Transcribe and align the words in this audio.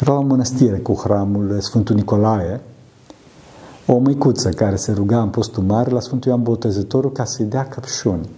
Era 0.00 0.18
o 0.18 0.22
mănăstire 0.22 0.76
cu 0.76 0.94
hramul 0.94 1.60
Sfântul 1.60 1.94
Nicolae, 1.94 2.60
o 3.86 3.98
măicuță 3.98 4.48
care 4.48 4.76
se 4.76 4.92
ruga 4.92 5.22
în 5.22 5.28
postul 5.28 5.62
mare 5.62 5.90
la 5.90 6.00
Sfântul 6.00 6.30
Ioan 6.30 6.42
Botezătorul 6.42 7.12
ca 7.12 7.24
să-i 7.24 7.44
dea 7.44 7.68
căpșuni. 7.68 8.28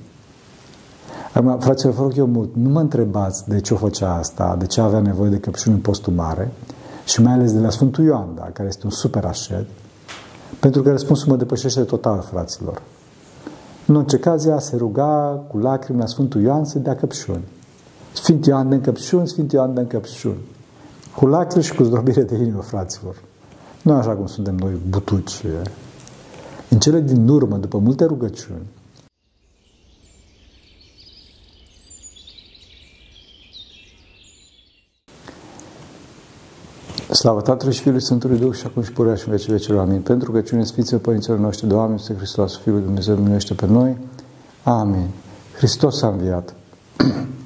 Acum, 1.34 1.58
fraților, 1.58 1.94
vă 1.94 2.02
rog 2.02 2.16
eu 2.16 2.26
mult, 2.26 2.50
nu 2.54 2.68
mă 2.68 2.80
întrebați 2.80 3.48
de 3.48 3.60
ce 3.60 3.74
o 3.74 3.76
făcea 3.76 4.14
asta, 4.14 4.56
de 4.58 4.66
ce 4.66 4.80
avea 4.80 5.00
nevoie 5.00 5.30
de 5.30 5.38
căpșuni 5.38 5.74
în 5.74 5.80
postul 5.80 6.12
mare 6.12 6.52
și 7.04 7.22
mai 7.22 7.32
ales 7.32 7.52
de 7.52 7.58
la 7.58 7.70
Sfântul 7.70 8.04
Ioan, 8.04 8.28
da, 8.34 8.50
care 8.52 8.68
este 8.68 8.84
un 8.84 8.90
super 8.90 9.24
așed, 9.24 9.66
pentru 10.60 10.82
că 10.82 10.90
răspunsul 10.90 11.28
mă 11.30 11.36
depășește 11.36 11.82
total, 11.82 12.20
fraților. 12.20 12.82
În 13.86 13.94
orice 13.94 14.18
caz, 14.18 14.46
ea 14.46 14.58
se 14.58 14.76
ruga 14.76 15.44
cu 15.48 15.58
lacrimi 15.58 15.98
la 15.98 16.06
Sfântul 16.06 16.40
Ioan 16.40 16.64
să 16.64 16.78
dea 16.78 16.94
căpșuni. 16.94 17.44
Sfânt 18.12 18.46
Ioan 18.46 18.68
dă 18.68 18.76
căpșuni, 18.76 19.28
Sfânt 19.28 19.52
Ioan 19.52 19.74
dă 19.74 19.82
căpșuni. 19.82 20.40
Cu 21.16 21.26
lacrimi 21.26 21.64
și 21.64 21.74
cu 21.74 21.82
zdrobire 21.82 22.22
de 22.22 22.36
inimă, 22.36 22.60
fraților. 22.60 23.16
Nu 23.82 23.92
așa 23.92 24.10
cum 24.10 24.26
suntem 24.26 24.54
noi, 24.54 24.80
butuci. 24.88 25.42
În 26.68 26.78
cele 26.78 27.00
din 27.00 27.28
urmă, 27.28 27.56
după 27.56 27.78
multe 27.78 28.04
rugăciuni, 28.04 28.66
Slavă 37.22 37.40
Tatălui 37.40 37.74
și 37.74 37.80
Fiului 37.80 38.00
Sfântului 38.00 38.38
Duh 38.38 38.54
și 38.54 38.66
acum 38.66 38.82
și 38.82 38.92
purea 38.92 39.14
și 39.14 39.26
în 39.26 39.32
vecii 39.32 39.52
vecilor. 39.52 39.80
Amin. 39.80 40.00
Pentru 40.00 40.32
că 40.32 40.40
cine 40.40 40.64
Sfinților 40.64 41.00
Părinților 41.00 41.38
noștri, 41.38 41.66
Doamne, 41.66 41.96
Sfântul 41.96 42.22
Hristos, 42.22 42.58
Fiul 42.58 42.74
lui 42.74 42.84
Dumnezeu, 42.84 43.14
luminește 43.14 43.54
pe 43.54 43.66
noi. 43.66 43.96
Amin. 44.62 45.08
Hristos 45.56 46.02
a 46.02 46.08
înviat. 46.08 46.54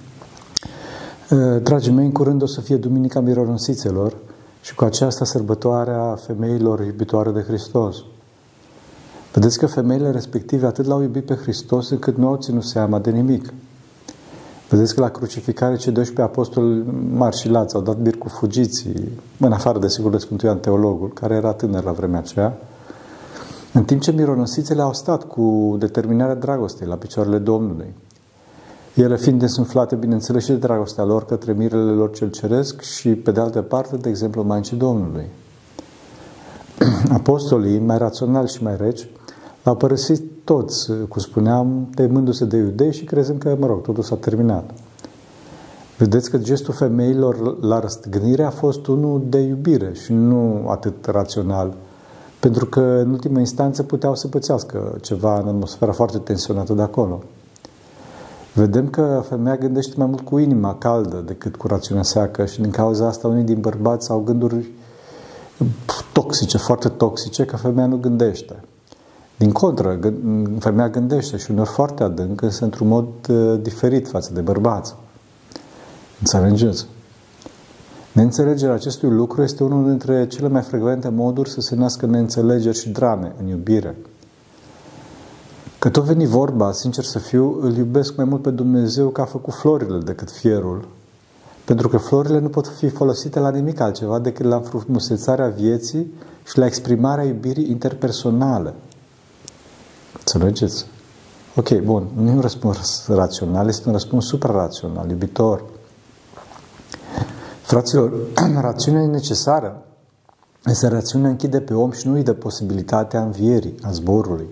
Dragii 1.63 1.93
mei, 1.93 2.05
în 2.05 2.13
curând 2.13 2.43
o 2.43 2.47
să 2.47 2.61
fie 2.61 2.77
Duminica 2.77 3.21
Mironosițelor 3.21 4.17
și 4.61 4.75
cu 4.75 4.85
aceasta 4.85 5.25
sărbătoarea 5.25 6.19
femeilor 6.27 6.81
iubitoare 6.81 7.31
de 7.31 7.41
Hristos. 7.41 7.97
Vedeți 9.33 9.59
că 9.59 9.67
femeile 9.67 10.11
respective 10.11 10.67
atât 10.67 10.87
l-au 10.87 11.03
iubit 11.03 11.25
pe 11.25 11.35
Hristos 11.35 11.91
încât 11.91 12.17
nu 12.17 12.27
au 12.27 12.37
ținut 12.37 12.65
seama 12.65 12.99
de 12.99 13.11
nimic. 13.11 13.53
Vedeți 14.69 14.95
că 14.95 15.01
la 15.01 15.09
crucificare 15.09 15.77
cei 15.77 15.93
12 15.93 16.35
apostoli 16.35 16.85
mari 17.13 17.37
și 17.37 17.49
lați 17.49 17.75
au 17.75 17.81
dat 17.81 17.97
bir 17.97 18.17
cu 18.19 18.29
fugiții, 18.29 19.11
în 19.39 19.53
afară 19.53 19.79
de 19.79 19.89
sigur 19.89 20.11
de 20.11 20.19
Sfântul 20.19 20.49
Ioan 20.49 20.61
Teologul, 20.61 21.13
care 21.13 21.35
era 21.35 21.53
tânăr 21.53 21.85
la 21.85 21.93
vremea 21.93 22.19
aceea, 22.19 22.59
în 23.73 23.85
timp 23.85 24.01
ce 24.01 24.11
mironosițele 24.11 24.83
au 24.83 24.93
stat 24.93 25.25
cu 25.25 25.77
determinarea 25.79 26.35
dragostei 26.35 26.87
la 26.87 26.95
picioarele 26.95 27.39
Domnului. 27.39 27.95
Ele 28.97 29.17
fiind 29.17 29.41
desumflate, 29.41 29.95
bineînțeles, 29.95 30.45
și 30.45 30.51
de 30.51 30.57
dragostea 30.57 31.05
lor 31.05 31.25
către 31.25 31.53
mirele 31.53 31.91
lor 31.91 32.11
cel 32.11 32.31
ceresc 32.31 32.81
și, 32.81 33.09
pe 33.09 33.31
de 33.31 33.41
altă 33.41 33.63
parte, 33.63 33.97
de 33.97 34.09
exemplu, 34.09 34.43
Maicii 34.43 34.77
Domnului. 34.77 35.27
Apostolii, 37.19 37.79
mai 37.79 37.99
raționali 37.99 38.49
și 38.49 38.63
mai 38.63 38.77
reci, 38.77 39.09
l-au 39.63 39.77
părăsit 39.77 40.23
toți, 40.45 40.93
cum 41.09 41.21
spuneam, 41.21 41.91
temându-se 41.95 42.45
de 42.45 42.57
iudei 42.57 42.93
și 42.93 43.05
crezând 43.05 43.39
că, 43.39 43.57
mă 43.59 43.67
rog, 43.67 43.83
totul 43.83 44.03
s-a 44.03 44.17
terminat. 44.17 44.71
Vedeți 45.99 46.31
că 46.31 46.39
gestul 46.39 46.75
femeilor 46.75 47.65
la 47.65 47.81
răstignire 47.81 48.43
a 48.43 48.51
fost 48.51 48.87
unul 48.87 49.23
de 49.29 49.39
iubire 49.39 49.93
și 49.93 50.13
nu 50.13 50.69
atât 50.69 51.07
rațional, 51.07 51.75
pentru 52.41 52.67
că 52.67 52.81
în 52.81 53.11
ultima 53.11 53.39
instanță 53.39 53.83
puteau 53.83 54.15
să 54.15 54.29
pățească 54.29 54.99
ceva 55.01 55.39
în 55.39 55.49
atmosfera 55.49 55.93
foarte 55.93 56.19
tensionată 56.19 56.73
de 56.73 56.83
acolo. 56.83 57.23
Vedem 58.57 58.89
că 58.89 59.25
femeia 59.29 59.57
gândește 59.57 59.95
mai 59.97 60.07
mult 60.07 60.21
cu 60.21 60.39
inima 60.39 60.75
caldă 60.75 61.23
decât 61.27 61.57
cu 61.57 61.67
rațiunea 61.67 62.03
seacă 62.03 62.47
și 62.47 62.61
din 62.61 62.71
cauza 62.71 63.07
asta 63.07 63.29
unii 63.29 63.43
din 63.43 63.61
bărbați 63.61 64.11
au 64.11 64.21
gânduri 64.21 64.67
toxice, 66.13 66.59
foarte 66.59 66.89
toxice, 66.89 67.45
că 67.45 67.57
femeia 67.57 67.87
nu 67.87 67.97
gândește. 67.97 68.63
Din 69.37 69.53
contră, 69.53 69.99
femeia 70.59 70.89
gândește 70.89 71.37
și 71.37 71.51
uneori 71.51 71.69
foarte 71.69 72.03
adânc, 72.03 72.43
însă 72.43 72.65
într-un 72.65 72.89
mod 72.89 73.07
uh, 73.29 73.59
diferit 73.63 74.09
față 74.09 74.31
de 74.33 74.41
bărbați. 74.41 74.95
Înțelegeți? 76.21 76.87
Neînțelegerea 78.13 78.75
acestui 78.75 79.11
lucru 79.11 79.43
este 79.43 79.65
unul 79.65 79.89
dintre 79.89 80.27
cele 80.27 80.49
mai 80.49 80.63
frecvente 80.63 81.09
moduri 81.09 81.51
să 81.51 81.61
se 81.61 81.75
nască 81.75 82.07
neînțelegeri 82.07 82.79
și 82.79 82.89
drame 82.89 83.33
în 83.41 83.47
iubire. 83.47 83.97
Că 85.87 85.93
tot 85.93 86.05
veni 86.05 86.27
vorba, 86.27 86.73
sincer 86.73 87.05
să 87.05 87.19
fiu, 87.19 87.59
îl 87.61 87.77
iubesc 87.77 88.17
mai 88.17 88.25
mult 88.25 88.43
pe 88.43 88.51
Dumnezeu 88.51 89.09
că 89.09 89.21
a 89.21 89.25
făcut 89.25 89.55
florile 89.55 89.99
decât 89.99 90.31
fierul, 90.31 90.89
pentru 91.65 91.89
că 91.89 91.97
florile 91.97 92.39
nu 92.39 92.49
pot 92.49 92.67
fi 92.67 92.89
folosite 92.89 93.39
la 93.39 93.51
nimic 93.51 93.81
altceva 93.81 94.19
decât 94.19 94.47
la 94.47 94.61
frumusețarea 94.61 95.49
vieții 95.49 96.13
și 96.45 96.59
la 96.59 96.67
exprimarea 96.67 97.25
iubirii 97.25 97.71
interpersonale– 97.71 98.75
Înțelegeți? 100.19 100.87
Ok, 101.57 101.79
bun, 101.79 102.07
nu 102.17 102.29
e 102.29 102.33
un 102.33 102.41
răspuns 102.41 103.07
rațional, 103.09 103.69
este 103.69 103.87
un 103.87 103.93
răspuns 103.93 104.27
suprarațional, 104.27 105.11
iubitor. 105.11 105.65
Fraților, 107.63 108.13
rațiunea 108.61 109.03
e 109.03 109.07
necesară, 109.07 109.83
însă 110.63 110.89
rațiunea 110.89 111.31
închide 111.31 111.61
pe 111.61 111.75
om 111.75 111.91
și 111.91 112.07
nu 112.07 112.15
îi 112.15 112.23
dă 112.23 112.33
posibilitatea 112.33 113.23
învierii, 113.23 113.75
a 113.83 113.91
zborului. 113.91 114.47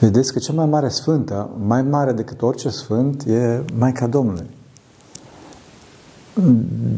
Vedeți 0.00 0.32
că 0.32 0.38
cea 0.38 0.52
mai 0.52 0.66
mare 0.66 0.88
sfântă, 0.88 1.50
mai 1.66 1.82
mare 1.82 2.12
decât 2.12 2.42
orice 2.42 2.68
sfânt, 2.68 3.22
e 3.26 3.64
Maica 3.78 4.06
Domnului. 4.06 4.46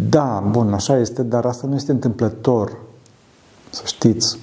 Da, 0.08 0.44
bun, 0.50 0.72
așa 0.72 0.98
este, 0.98 1.22
dar 1.22 1.44
asta 1.44 1.66
nu 1.66 1.74
este 1.74 1.92
întâmplător, 1.92 2.76
să 3.70 3.82
știți. 3.84 4.38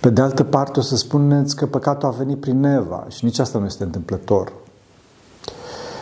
Pe 0.00 0.10
de 0.10 0.20
altă 0.20 0.44
parte, 0.44 0.78
o 0.78 0.82
să 0.82 0.96
spuneți 0.96 1.56
că 1.56 1.66
păcatul 1.66 2.08
a 2.08 2.12
venit 2.12 2.40
prin 2.40 2.64
Eva 2.64 3.04
și 3.08 3.24
nici 3.24 3.38
asta 3.38 3.58
nu 3.58 3.64
este 3.64 3.84
întâmplător. 3.84 4.52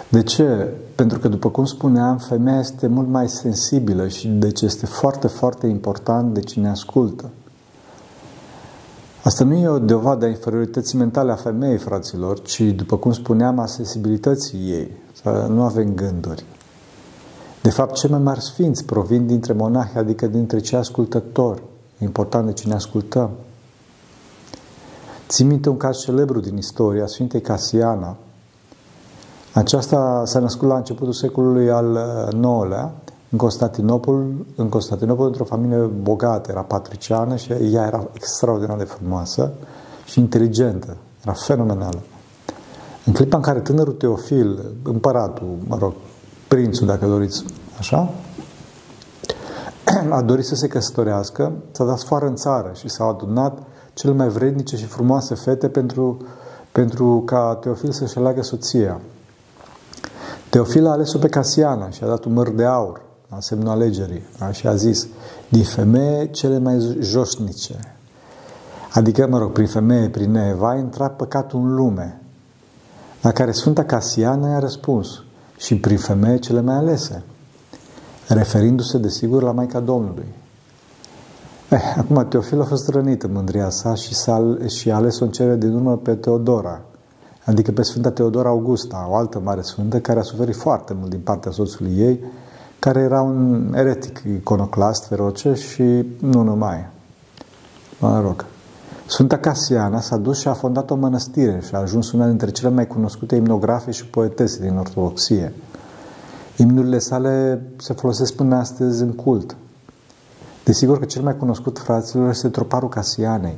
De 0.08 0.22
ce? 0.22 0.72
Pentru 0.94 1.18
că, 1.18 1.28
după 1.28 1.50
cum 1.50 1.64
spuneam, 1.64 2.18
femeia 2.18 2.58
este 2.58 2.86
mult 2.86 3.08
mai 3.08 3.28
sensibilă 3.28 4.08
și 4.08 4.28
deci 4.28 4.60
este 4.60 4.86
foarte, 4.86 5.26
foarte 5.26 5.66
important 5.66 6.34
de 6.34 6.40
cine 6.40 6.68
ascultă. 6.68 7.30
Asta 9.25 9.44
nu 9.44 9.54
e 9.54 9.69
o 9.69 9.78
dovadă 9.78 10.25
a 10.25 10.28
inferiorității 10.28 10.98
mentale 10.98 11.32
a 11.32 11.34
femeii, 11.34 11.78
fraților, 11.78 12.41
ci, 12.41 12.60
după 12.60 12.97
cum 12.97 13.12
spuneam, 13.12 13.58
a 13.58 13.66
sensibilității 13.66 14.58
ei. 14.58 14.91
Să 15.22 15.47
nu 15.48 15.62
avem 15.62 15.94
gânduri. 15.94 16.44
De 17.62 17.70
fapt, 17.70 17.94
cei 17.94 18.10
mai 18.10 18.19
mari 18.19 18.41
sfinți 18.41 18.84
provin 18.84 19.26
dintre 19.26 19.53
monahi, 19.53 19.98
adică 19.98 20.26
dintre 20.26 20.58
cei 20.58 20.78
ascultători. 20.78 21.62
E 21.98 22.04
important 22.04 22.47
de 22.47 22.53
cine 22.53 22.75
ascultăm. 22.75 23.31
Țin 25.28 25.47
minte 25.47 25.69
un 25.69 25.76
caz 25.76 25.98
celebru 25.98 26.41
din 26.41 26.56
istoria 26.56 27.06
Sfintei 27.06 27.41
Casiana. 27.41 28.16
Aceasta 29.54 30.22
s-a 30.25 30.38
născut 30.38 30.69
la 30.69 30.76
începutul 30.76 31.12
secolului 31.12 31.70
al 31.70 31.98
IX-lea, 32.32 32.92
în 33.30 33.38
Constantinopol, 33.38 34.24
în 34.54 34.68
Constantinopol 34.68 35.26
într-o 35.26 35.44
familie 35.44 35.78
bogată, 35.78 36.50
era 36.50 36.60
patriciană 36.60 37.36
și 37.36 37.52
ea 37.52 37.86
era 37.86 38.08
extraordinar 38.12 38.76
de 38.76 38.84
frumoasă 38.84 39.52
și 40.04 40.18
inteligentă, 40.18 40.96
era 41.22 41.32
fenomenală. 41.32 42.02
În 43.04 43.12
clipa 43.12 43.36
în 43.36 43.42
care 43.42 43.60
tânărul 43.60 43.92
Teofil, 43.92 44.64
împăratul, 44.82 45.56
mă 45.66 45.76
rog, 45.78 45.92
prințul, 46.48 46.86
dacă 46.86 47.06
doriți, 47.06 47.44
așa, 47.78 48.10
a 50.10 50.22
dorit 50.22 50.44
să 50.44 50.54
se 50.54 50.69
căsătorească, 50.69 51.52
s-a 51.70 51.84
dat 51.84 52.00
foară 52.00 52.26
în 52.26 52.36
țară 52.36 52.70
și 52.74 52.88
s-au 52.88 53.08
adunat 53.08 53.58
cele 53.94 54.12
mai 54.12 54.28
vrednice 54.28 54.76
și 54.76 54.84
frumoase 54.84 55.34
fete 55.34 55.69
pentru, 55.69 56.16
pentru 56.72 57.22
ca 57.26 57.58
Teofil 57.60 57.90
să-și 57.90 58.19
aleagă 58.19 58.42
soția. 58.42 59.00
Teofil 60.50 60.86
a 60.86 60.90
ales-o 60.90 61.19
pe 61.19 61.28
Casiana 61.28 61.90
și 61.90 62.04
a 62.04 62.06
dat 62.06 62.24
un 62.24 62.32
măr 62.32 62.48
de 62.48 62.64
aur 62.64 63.08
la 63.30 63.41
semnul 63.41 63.68
alegerii 63.68 64.22
da? 64.38 64.52
și 64.52 64.66
a 64.66 64.75
zis 64.75 65.06
din 65.49 65.64
femeie 65.64 66.26
cele 66.26 66.58
mai 66.58 66.96
josnice. 67.00 67.94
Adică, 68.93 69.26
mă 69.26 69.38
rog, 69.38 69.52
prin 69.52 69.66
femeie, 69.66 70.08
prin 70.08 70.34
Eva, 70.34 70.69
a 70.69 70.76
intrat 70.76 71.16
păcatul 71.16 71.60
în 71.60 71.75
lume. 71.75 72.20
La 73.22 73.32
care 73.32 73.52
Sfânta 73.52 73.84
Casiana 73.84 74.50
i-a 74.50 74.58
răspuns 74.58 75.22
și 75.56 75.76
prin 75.76 75.96
femeie 75.96 76.38
cele 76.38 76.60
mai 76.60 76.75
alese, 76.75 77.22
referindu-se, 78.28 78.99
desigur, 78.99 79.43
la 79.43 79.52
Maica 79.52 79.81
Domnului. 79.81 80.26
Eh, 81.69 81.94
acum, 81.96 82.28
Teofil 82.28 82.60
a 82.60 82.64
fost 82.64 82.88
rănit 82.88 83.22
în 83.22 83.32
mândria 83.32 83.70
sa 83.70 83.94
și, 83.94 84.14
s-a, 84.14 84.56
și 84.66 84.90
a 84.90 84.94
ales-o 84.94 85.25
în 85.25 85.31
cele 85.31 85.56
din 85.56 85.75
urmă 85.75 85.96
pe 85.96 86.14
Teodora, 86.14 86.81
adică 87.44 87.72
pe 87.72 87.82
Sfânta 87.82 88.10
Teodora 88.10 88.49
Augusta, 88.49 89.06
o 89.10 89.14
altă 89.14 89.40
mare 89.44 89.62
sfântă, 89.62 90.00
care 90.00 90.19
a 90.19 90.22
suferit 90.22 90.56
foarte 90.56 90.94
mult 90.99 91.10
din 91.10 91.20
partea 91.20 91.50
soțului 91.50 91.99
ei, 91.99 92.20
care 92.81 93.00
era 93.00 93.23
un 93.23 93.73
eretic 93.77 94.23
iconoclast 94.27 95.06
feroce 95.06 95.55
și 95.55 96.05
nu 96.21 96.43
numai. 96.43 96.88
Mă 97.99 98.21
rog. 98.21 98.44
Sfânta 99.06 99.38
Casiana 99.38 100.00
s-a 100.00 100.17
dus 100.17 100.38
și 100.38 100.49
a 100.49 100.53
fondat 100.53 100.91
o 100.91 100.94
mănăstire 100.94 101.61
și 101.67 101.75
a 101.75 101.79
ajuns 101.79 102.12
una 102.12 102.27
dintre 102.27 102.50
cele 102.50 102.71
mai 102.71 102.87
cunoscute 102.87 103.37
imnografe 103.37 103.91
și 103.91 104.06
poetese 104.06 104.61
din 104.61 104.77
Ortodoxie. 104.77 105.53
Imnurile 106.56 106.99
sale 106.99 107.62
se 107.77 107.93
folosesc 107.93 108.32
până 108.32 108.56
astăzi 108.56 109.03
în 109.03 109.12
cult. 109.12 109.56
Desigur 110.65 110.99
că 110.99 111.05
cel 111.05 111.23
mai 111.23 111.37
cunoscut 111.37 111.79
fraților 111.79 112.29
este 112.29 112.49
troparul 112.49 112.88
Casianei, 112.88 113.56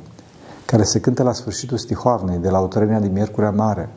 care 0.66 0.82
se 0.82 1.00
cântă 1.00 1.22
la 1.22 1.32
sfârșitul 1.32 1.78
stihoavnei 1.78 2.38
de 2.38 2.48
la 2.48 2.56
autorenia 2.56 3.00
din 3.00 3.12
Miercurea 3.12 3.50
Mare. 3.50 3.88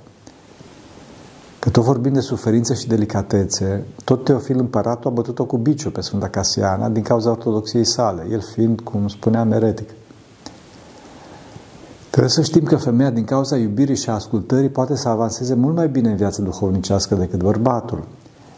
Că 1.65 1.71
tot 1.71 1.83
vorbind 1.83 2.13
de 2.13 2.19
suferință 2.19 2.73
și 2.73 2.87
delicatețe, 2.87 3.83
tot 4.03 4.23
Teofil 4.23 4.59
Împăratul 4.59 5.09
a 5.09 5.13
bătut-o 5.13 5.45
cu 5.45 5.57
biciu 5.57 5.91
pe 5.91 6.01
Sfânta 6.01 6.27
Casiana 6.27 6.89
din 6.89 7.03
cauza 7.03 7.29
ortodoxiei 7.29 7.85
sale, 7.85 8.27
el 8.31 8.41
fiind, 8.41 8.79
cum 8.81 9.07
spunea, 9.07 9.47
eretic. 9.51 9.89
Trebuie 12.09 12.31
să 12.31 12.41
știm 12.41 12.63
că 12.63 12.75
femeia, 12.75 13.09
din 13.09 13.23
cauza 13.23 13.57
iubirii 13.57 13.95
și 13.95 14.09
ascultării, 14.09 14.69
poate 14.69 14.95
să 14.95 15.09
avanseze 15.09 15.53
mult 15.53 15.75
mai 15.75 15.87
bine 15.87 16.09
în 16.09 16.15
viața 16.15 16.41
duhovnicească 16.41 17.15
decât 17.15 17.43
bărbatul, 17.43 18.07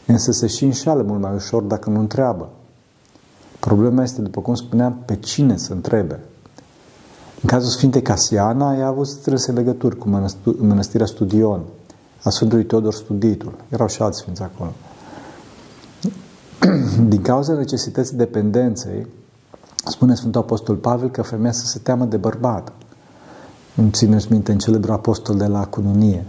însă 0.05 0.31
se 0.31 0.47
și 0.47 0.63
înșală 0.63 1.01
mult 1.01 1.21
mai 1.21 1.33
ușor 1.35 1.63
dacă 1.63 1.89
nu 1.89 1.99
întreabă. 1.99 2.49
Problema 3.59 4.03
este, 4.03 4.21
după 4.21 4.41
cum 4.41 4.55
spuneam, 4.55 5.03
pe 5.05 5.15
cine 5.15 5.57
să 5.57 5.73
întrebe. 5.73 6.19
În 7.41 7.49
cazul 7.49 7.69
Sfintei 7.69 8.01
Casiana, 8.01 8.75
ea 8.77 8.85
a 8.85 8.87
avut 8.87 9.07
strânse 9.07 9.51
legături 9.51 9.97
cu 9.97 10.09
mănăstirea 10.59 11.05
Studion, 11.05 11.61
a 12.23 12.29
Sfântului 12.29 12.65
Teodor 12.65 12.93
Studitul. 12.93 13.53
Erau 13.69 13.87
și 13.87 14.01
alți 14.01 14.19
sfinți 14.19 14.41
acolo. 14.41 14.71
Din 17.11 17.21
cauza 17.21 17.53
necesității 17.53 18.17
dependenței, 18.17 19.07
spune 19.85 20.15
Sfântul 20.15 20.41
Apostol 20.41 20.75
Pavel 20.75 21.09
că 21.09 21.21
femeia 21.21 21.51
să 21.51 21.65
se 21.65 21.79
teamă 21.79 22.05
de 22.05 22.17
bărbat. 22.17 22.71
Îmi 23.75 23.89
țineți 23.91 24.31
minte 24.31 24.51
în 24.51 24.57
celebrul 24.57 24.93
apostol 24.93 25.37
de 25.37 25.45
la 25.45 25.65
cununie. 25.65 26.25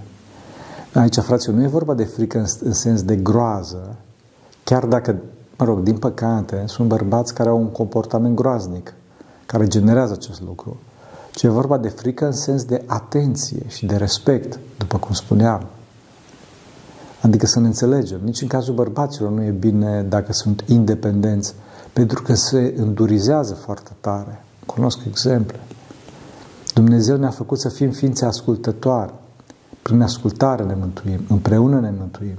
Aici, 0.95 1.19
fraților, 1.19 1.57
nu 1.57 1.63
e 1.63 1.67
vorba 1.67 1.95
de 1.95 2.05
frică 2.05 2.39
în, 2.39 2.47
în 2.61 2.73
sens 2.73 3.03
de 3.03 3.17
groază, 3.17 3.97
chiar 4.65 4.85
dacă, 4.85 5.17
mă 5.59 5.65
rog, 5.65 5.81
din 5.81 5.99
păcate, 5.99 6.63
sunt 6.67 6.89
bărbați 6.89 7.35
care 7.35 7.49
au 7.49 7.59
un 7.59 7.69
comportament 7.69 8.37
groaznic, 8.37 8.95
care 9.47 9.67
generează 9.67 10.13
acest 10.13 10.41
lucru, 10.41 10.77
ci 11.33 11.43
e 11.43 11.49
vorba 11.49 11.79
de 11.79 11.89
frică 11.89 12.25
în 12.27 12.33
sens 12.33 12.65
de 12.65 12.83
atenție 12.87 13.63
și 13.69 13.87
de 13.87 13.97
respect, 13.97 14.59
după 14.79 14.99
cum 14.99 15.15
spuneam. 15.15 15.67
Adică 17.21 17.47
să 17.47 17.61
ne 17.61 17.67
înțelegem, 17.67 18.21
nici 18.25 18.43
în 18.43 18.49
cazul 18.49 18.75
bărbaților 18.75 19.31
nu 19.31 19.43
e 19.43 19.51
bine 19.51 20.03
dacă 20.03 20.33
sunt 20.33 20.65
independenți, 20.67 21.55
pentru 21.93 22.23
că 22.23 22.35
se 22.35 22.75
îndurizează 22.77 23.55
foarte 23.55 23.91
tare. 24.01 24.45
Cunosc 24.67 24.99
exemple. 25.07 25.61
Dumnezeu 26.75 27.17
ne-a 27.17 27.31
făcut 27.31 27.59
să 27.59 27.69
fim 27.69 27.91
ființe 27.91 28.25
ascultătoare. 28.25 29.13
Prin 29.83 30.01
ascultare 30.01 30.65
ne 30.65 30.75
mântuim, 30.79 31.21
împreună 31.29 31.81
ne 31.81 31.93
mântuim. 31.99 32.39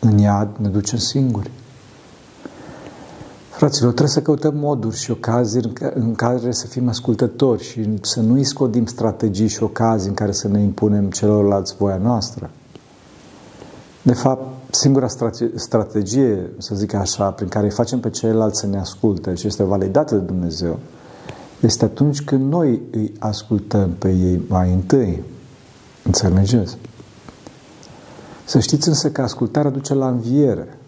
În 0.00 0.18
iad 0.18 0.48
ne 0.56 0.68
ducem 0.68 0.98
singuri. 0.98 1.50
Fraților, 3.50 3.90
trebuie 3.90 4.14
să 4.14 4.22
căutăm 4.22 4.56
moduri 4.56 4.96
și 4.96 5.10
ocazii 5.10 5.72
în 5.94 6.14
care 6.14 6.52
să 6.52 6.66
fim 6.66 6.88
ascultători 6.88 7.62
și 7.62 7.98
să 8.02 8.20
nu 8.20 8.38
iscodim 8.38 8.86
strategii 8.86 9.48
și 9.48 9.62
ocazii 9.62 10.08
în 10.08 10.14
care 10.14 10.32
să 10.32 10.48
ne 10.48 10.60
impunem 10.60 11.10
celorlalți 11.10 11.76
voia 11.76 11.96
noastră. 11.96 12.50
De 14.04 14.12
fapt, 14.12 14.74
singura 14.74 15.06
strategie, 15.54 16.50
să 16.58 16.74
zic 16.74 16.94
așa, 16.94 17.30
prin 17.30 17.48
care 17.48 17.64
îi 17.64 17.72
facem 17.72 18.00
pe 18.00 18.10
ceilalți 18.10 18.60
să 18.60 18.66
ne 18.66 18.78
asculte 18.78 19.34
și 19.34 19.46
este 19.46 19.62
validată 19.62 20.14
de 20.14 20.24
Dumnezeu, 20.24 20.78
este 21.60 21.84
atunci 21.84 22.22
când 22.22 22.52
noi 22.52 22.82
îi 22.90 23.12
ascultăm 23.18 23.90
pe 23.90 24.08
ei 24.08 24.40
mai 24.48 24.72
întâi. 24.72 25.22
Înțelegeți? 26.02 26.76
Să 28.44 28.58
știți 28.58 28.88
însă 28.88 29.10
că 29.10 29.22
ascultarea 29.22 29.70
duce 29.70 29.94
la 29.94 30.08
înviere. 30.08 30.78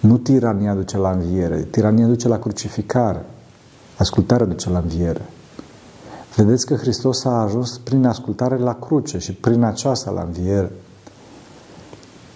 Nu 0.00 0.16
tirania 0.16 0.74
duce 0.74 0.96
la 0.96 1.10
înviere, 1.10 1.62
tirania 1.62 2.06
duce 2.06 2.28
la 2.28 2.38
crucificare. 2.38 3.24
Ascultarea 3.98 4.46
duce 4.46 4.70
la 4.70 4.78
înviere. 4.78 5.22
Vedeți 6.36 6.66
că 6.66 6.74
Hristos 6.74 7.24
a 7.24 7.42
ajuns 7.42 7.78
prin 7.78 8.06
ascultare 8.06 8.56
la 8.56 8.74
cruce 8.74 9.18
și 9.18 9.32
prin 9.34 9.62
aceasta 9.62 10.10
la 10.10 10.22
înviere. 10.22 10.72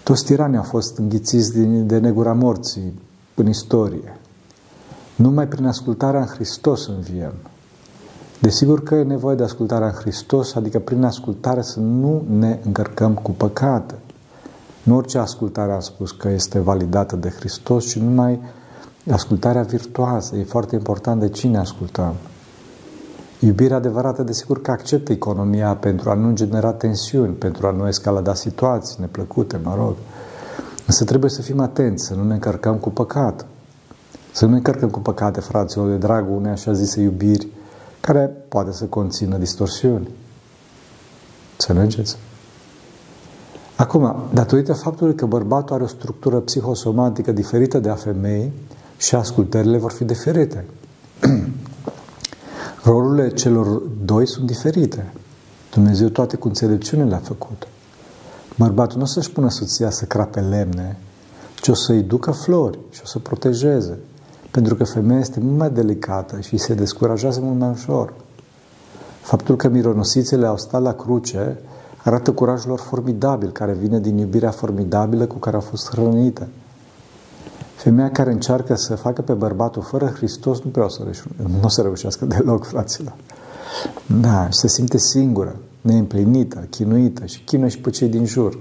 Toți 0.04 0.24
tiranii 0.24 0.56
au 0.56 0.62
fost 0.62 0.98
înghițiți 0.98 1.58
de 1.62 1.98
negura 1.98 2.32
morții 2.32 3.00
în 3.34 3.48
istorie. 3.48 4.16
Numai 5.16 5.48
prin 5.48 5.66
ascultarea 5.66 6.20
în 6.20 6.26
Hristos 6.26 6.86
înviem. 6.86 7.32
Desigur 8.40 8.82
că 8.82 8.94
e 8.94 9.02
nevoie 9.02 9.36
de 9.36 9.42
ascultarea 9.42 9.86
în 9.86 9.92
Hristos, 9.92 10.54
adică 10.54 10.78
prin 10.78 11.04
ascultare 11.04 11.62
să 11.62 11.80
nu 11.80 12.24
ne 12.38 12.58
încărcăm 12.64 13.14
cu 13.14 13.30
păcate. 13.30 13.94
Nu 14.82 14.96
orice 14.96 15.18
ascultare 15.18 15.72
am 15.72 15.80
spus 15.80 16.10
că 16.10 16.28
este 16.28 16.58
validată 16.58 17.16
de 17.16 17.28
Hristos, 17.28 17.86
ci 17.86 17.98
numai 17.98 18.40
ascultarea 19.10 19.62
virtuoasă. 19.62 20.36
E 20.36 20.44
foarte 20.44 20.74
important 20.74 21.20
de 21.20 21.28
cine 21.28 21.58
ascultăm. 21.58 22.14
Iubirea 23.44 23.76
adevărată, 23.76 24.22
desigur 24.22 24.62
că 24.62 24.70
acceptă 24.70 25.12
economia 25.12 25.74
pentru 25.74 26.10
a 26.10 26.14
nu 26.14 26.34
genera 26.34 26.72
tensiuni, 26.72 27.34
pentru 27.34 27.66
a 27.66 27.70
nu 27.70 27.88
escalada 27.88 28.34
situații 28.34 28.96
neplăcute, 29.00 29.60
mă 29.62 29.74
rog. 29.76 29.94
Însă 30.86 31.04
trebuie 31.04 31.30
să 31.30 31.42
fim 31.42 31.60
atenți, 31.60 32.04
să 32.04 32.14
nu 32.14 32.24
ne 32.24 32.32
încărcăm 32.32 32.76
cu 32.76 32.90
păcat. 32.90 33.46
Să 34.32 34.44
nu 34.44 34.50
ne 34.50 34.56
încărcăm 34.56 34.90
cu 34.90 34.98
păcate, 34.98 35.40
fraților, 35.40 35.88
de 35.88 35.96
dragul 35.96 36.36
unei 36.36 36.50
așa 36.50 36.72
zise 36.72 37.00
iubiri, 37.00 37.48
care 38.00 38.30
poate 38.48 38.72
să 38.72 38.84
conțină 38.84 39.36
distorsiuni. 39.36 40.08
Înțelegeți? 41.52 42.16
Acum, 43.76 44.16
datorită 44.32 44.72
faptului 44.72 45.14
că 45.14 45.26
bărbatul 45.26 45.74
are 45.74 45.84
o 45.84 45.86
structură 45.86 46.36
psihosomatică 46.36 47.32
diferită 47.32 47.78
de 47.78 47.88
a 47.88 47.94
femeii, 47.94 48.52
și 48.96 49.14
ascultările 49.14 49.78
vor 49.78 49.92
fi 49.92 50.04
diferite. 50.04 50.64
Rolurile 52.84 53.28
celor 53.28 53.82
doi 54.04 54.26
sunt 54.26 54.46
diferite. 54.46 55.12
Dumnezeu 55.72 56.08
toate 56.08 56.36
cu 56.36 56.48
înțelepciune 56.48 57.04
le-a 57.04 57.20
făcut. 57.22 57.68
Bărbatul 58.58 58.96
nu 58.96 59.02
o 59.02 59.06
să-și 59.06 59.30
pună 59.30 59.50
soția 59.50 59.90
să 59.90 60.04
crape 60.04 60.40
lemne, 60.40 60.98
ci 61.60 61.68
o 61.68 61.74
să-i 61.74 62.02
ducă 62.02 62.30
flori 62.30 62.78
și 62.90 63.00
o 63.04 63.06
să 63.06 63.18
protejeze. 63.18 63.98
Pentru 64.50 64.74
că 64.74 64.84
femeia 64.84 65.20
este 65.20 65.40
mult 65.40 65.58
mai 65.58 65.70
delicată 65.70 66.40
și 66.40 66.56
se 66.56 66.74
descurajează 66.74 67.40
mult 67.40 67.58
mai 67.58 67.70
ușor. 67.70 68.14
Faptul 69.20 69.56
că 69.56 69.68
mironosițele 69.68 70.46
au 70.46 70.56
stat 70.56 70.82
la 70.82 70.92
cruce 70.92 71.58
arată 72.04 72.32
curajul 72.32 72.68
lor 72.68 72.78
formidabil, 72.78 73.50
care 73.50 73.72
vine 73.72 74.00
din 74.00 74.18
iubirea 74.18 74.50
formidabilă 74.50 75.26
cu 75.26 75.38
care 75.38 75.56
au 75.56 75.62
fost 75.62 75.90
hrănite. 75.90 76.48
Femeia 77.82 78.10
care 78.10 78.32
încearcă 78.32 78.74
să 78.74 78.94
facă 78.94 79.22
pe 79.22 79.32
bărbatul 79.32 79.82
fără 79.82 80.06
Hristos 80.06 80.60
nu 80.60 80.70
prea 80.70 80.84
o 80.84 80.88
să, 80.88 81.02
reușească, 81.02 81.30
nu 81.46 81.60
o 81.62 81.68
să 81.68 81.82
reușească 81.82 82.24
deloc, 82.24 82.64
fraților. 82.64 83.14
Da, 84.20 84.50
și 84.50 84.58
se 84.58 84.68
simte 84.68 84.98
singură, 84.98 85.56
neîmplinită, 85.80 86.66
chinuită 86.70 87.26
și 87.26 87.44
chinuie 87.44 87.68
și 87.68 87.78
pe 87.78 87.90
cei 87.90 88.08
din 88.08 88.24
jur. 88.24 88.58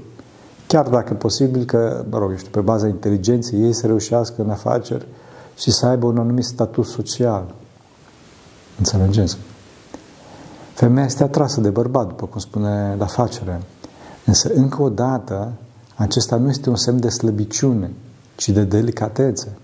Chiar 0.68 0.88
dacă 0.88 1.14
e 1.14 1.16
posibil 1.16 1.66
că, 1.66 2.06
mă 2.10 2.18
rog, 2.18 2.30
eu 2.30 2.38
știu, 2.38 2.50
pe 2.52 2.60
baza 2.60 2.88
inteligenței 2.88 3.62
ei 3.62 3.74
să 3.74 3.86
reușească 3.86 4.42
în 4.42 4.50
afaceri 4.50 5.08
și 5.56 5.72
să 5.72 5.86
aibă 5.86 6.08
un 6.08 6.18
anumit 6.18 6.46
statut 6.46 6.86
social. 6.86 7.56
Înțelegeți? 8.78 9.38
Femeia 10.74 11.06
este 11.06 11.24
atrasă 11.24 11.62
de 11.62 11.70
bărbat, 11.70 12.08
după 12.08 12.26
cum 12.26 12.40
spune 12.40 12.96
la 12.98 13.04
afacere. 13.04 13.62
Însă, 14.26 14.52
încă 14.54 14.82
o 14.82 14.90
dată, 14.90 15.52
acesta 15.96 16.36
nu 16.36 16.50
este 16.50 16.70
un 16.70 16.76
semn 16.76 17.00
de 17.00 17.10
slăbiciune, 17.10 17.92
ci 18.36 18.50
de 18.50 18.64
delicatețe. 18.64 19.58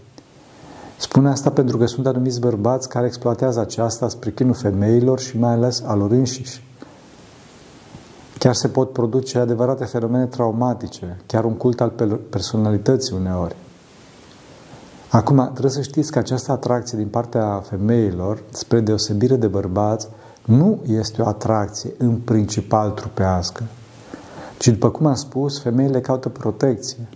Spune 0.97 1.29
asta 1.29 1.49
pentru 1.49 1.77
că 1.77 1.85
sunt 1.85 2.07
anumiți 2.07 2.39
bărbați 2.39 2.89
care 2.89 3.05
exploatează 3.05 3.59
aceasta 3.59 4.09
spre 4.09 4.31
chinul 4.31 4.53
femeilor 4.53 5.19
și 5.19 5.37
mai 5.37 5.51
ales 5.51 5.83
a 5.85 5.95
lor 5.95 6.11
înșiși. 6.11 6.65
Chiar 8.37 8.53
se 8.53 8.67
pot 8.67 8.91
produce 8.91 9.39
adevărate 9.39 9.85
fenomene 9.85 10.25
traumatice, 10.25 11.19
chiar 11.25 11.43
un 11.43 11.53
cult 11.53 11.81
al 11.81 11.89
personalității 12.29 13.15
uneori. 13.15 13.55
Acum, 15.09 15.49
trebuie 15.51 15.71
să 15.71 15.81
știți 15.81 16.11
că 16.11 16.19
această 16.19 16.51
atracție 16.51 16.97
din 16.97 17.07
partea 17.07 17.63
femeilor, 17.69 18.43
spre 18.49 18.79
deosebire 18.79 19.35
de 19.35 19.47
bărbați, 19.47 20.07
nu 20.45 20.81
este 20.87 21.21
o 21.21 21.27
atracție 21.27 21.93
în 21.97 22.15
principal 22.15 22.91
trupească, 22.91 23.63
ci, 24.57 24.67
după 24.67 24.89
cum 24.89 25.05
am 25.05 25.15
spus, 25.15 25.61
femeile 25.61 26.01
caută 26.01 26.29
protecție. 26.29 27.07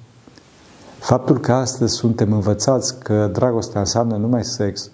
Faptul 1.01 1.39
că 1.39 1.53
astăzi 1.53 1.93
suntem 1.93 2.33
învățați 2.33 2.99
că 2.99 3.29
dragostea 3.33 3.79
înseamnă 3.79 4.15
numai 4.15 4.43
sex, 4.43 4.89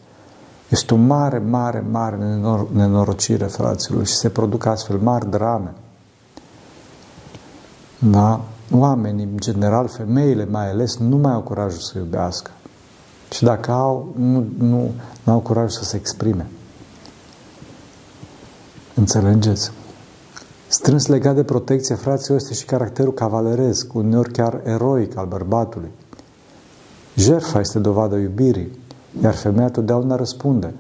este 0.70 0.94
o 0.94 0.98
mare, 0.98 1.38
mare, 1.38 1.86
mare 1.92 2.16
nenor- 2.16 2.68
nenorocire, 2.72 3.46
fraților, 3.46 4.06
și 4.06 4.16
se 4.16 4.30
produc 4.30 4.66
astfel 4.66 4.98
mari 4.98 5.30
drame. 5.30 5.74
Da? 8.00 8.42
Oamenii, 8.72 9.24
în 9.24 9.38
general, 9.38 9.88
femeile 9.88 10.46
mai 10.46 10.70
ales, 10.70 10.98
nu 10.98 11.18
mai 11.18 11.34
au 11.34 11.42
curajul 11.42 11.80
să 11.80 11.98
iubească. 11.98 12.52
Și 13.32 13.44
dacă 13.44 13.72
au, 13.72 14.14
nu, 14.18 14.46
nu, 14.58 14.92
nu 15.24 15.34
au 15.34 15.40
curajul 15.40 15.70
să 15.70 15.84
se 15.84 15.96
exprime. 15.96 16.48
Înțelegeți? 18.94 19.72
Strâns 20.70 21.06
legat 21.06 21.36
de 21.36 21.44
protecție, 21.44 21.96
fraților, 21.96 22.38
este 22.38 22.54
și 22.54 22.66
caracterul 22.66 23.14
cavaleresc, 23.14 23.94
uneori 23.94 24.32
chiar 24.32 24.62
eroic 24.64 25.18
al 25.18 25.26
bărbatului. 25.26 25.90
Jerfa 27.16 27.60
este 27.60 27.80
dovada 27.80 28.18
iubirii, 28.18 28.80
iar 29.22 29.36
femeia 29.36 29.70
totdeauna 29.70 30.16
răspunde. 30.16 30.74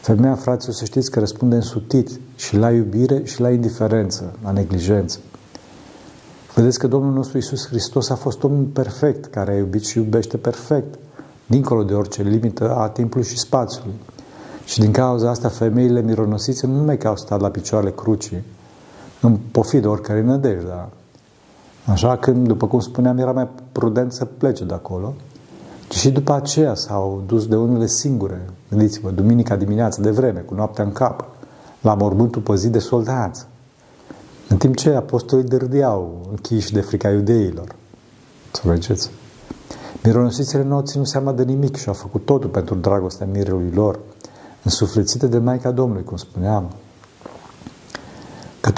Femeia, 0.00 0.34
fraților, 0.34 0.74
să 0.74 0.84
știți 0.84 1.10
că 1.10 1.18
răspunde 1.18 1.54
însutit 1.54 2.20
și 2.36 2.56
la 2.56 2.70
iubire 2.70 3.24
și 3.24 3.40
la 3.40 3.50
indiferență, 3.50 4.32
la 4.44 4.50
neglijență. 4.50 5.18
Vedeți 6.54 6.78
că 6.78 6.86
Domnul 6.86 7.12
nostru 7.12 7.38
Isus 7.38 7.66
Hristos 7.66 8.10
a 8.10 8.14
fost 8.14 8.42
omul 8.42 8.64
perfect, 8.64 9.26
care 9.26 9.52
a 9.52 9.56
iubit 9.56 9.84
și 9.84 9.98
iubește 9.98 10.36
perfect, 10.36 10.98
dincolo 11.46 11.82
de 11.82 11.94
orice 11.94 12.22
limită 12.22 12.74
a 12.74 12.88
timpului 12.88 13.26
și 13.26 13.38
spațiului. 13.38 13.94
Și 14.64 14.80
din 14.80 14.92
cauza 14.92 15.30
asta, 15.30 15.48
femeile 15.48 16.02
mironosițe 16.02 16.66
nu 16.66 16.76
numai 16.76 16.98
că 16.98 17.08
au 17.08 17.16
stat 17.16 17.40
la 17.40 17.48
picioarele 17.48 17.92
crucii, 17.92 18.44
în 19.20 19.38
pofidă 19.50 19.88
oricare 19.88 20.22
nădejde. 20.22 20.88
Așa 21.86 22.16
că, 22.16 22.30
după 22.30 22.66
cum 22.66 22.80
spuneam, 22.80 23.18
era 23.18 23.32
mai 23.32 23.48
prudent 23.72 24.12
să 24.12 24.24
plece 24.24 24.64
de 24.64 24.74
acolo, 24.74 25.14
ci 25.88 25.94
și 25.94 26.10
după 26.10 26.32
aceea 26.32 26.74
s-au 26.74 27.22
dus 27.26 27.46
de 27.46 27.56
unele 27.56 27.86
singure, 27.86 28.50
gândiți-vă, 28.68 29.10
duminica 29.10 29.56
dimineață 29.56 30.00
de 30.00 30.10
vreme, 30.10 30.40
cu 30.40 30.54
noaptea 30.54 30.84
în 30.84 30.92
cap, 30.92 31.24
la 31.80 31.94
mormântul 31.94 32.42
păzit 32.42 32.72
de 32.72 32.78
soldați. 32.78 33.46
În 34.48 34.56
timp 34.56 34.76
ce 34.76 34.90
apostolii 34.90 35.48
dârdeau 35.48 36.26
închiși 36.30 36.72
de 36.72 36.80
frica 36.80 37.10
iudeilor. 37.10 37.74
Să 38.52 38.60
vedeți? 38.64 39.10
Mironosițele 40.04 40.62
nu 40.62 40.74
au 40.74 40.82
ținut 40.82 41.08
seama 41.08 41.32
de 41.32 41.42
nimic 41.42 41.76
și 41.76 41.88
au 41.88 41.94
făcut 41.94 42.24
totul 42.24 42.48
pentru 42.48 42.74
dragostea 42.74 43.26
mirelui 43.26 43.70
lor, 43.74 43.98
însuflețite 44.62 45.26
de 45.26 45.38
Maica 45.38 45.70
Domnului, 45.70 46.04
cum 46.04 46.16
spuneam. 46.16 46.70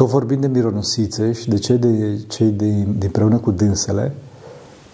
Că 0.00 0.06
tot 0.06 0.14
vorbind 0.14 0.40
de 0.40 0.46
mironosițe 0.46 1.32
și 1.32 1.48
de 1.48 1.58
cei, 1.58 1.78
de, 1.78 2.20
cei 2.28 2.50
de, 2.50 2.66
de 2.98 3.06
împreună 3.06 3.36
cu 3.36 3.50
dânsele, 3.50 4.14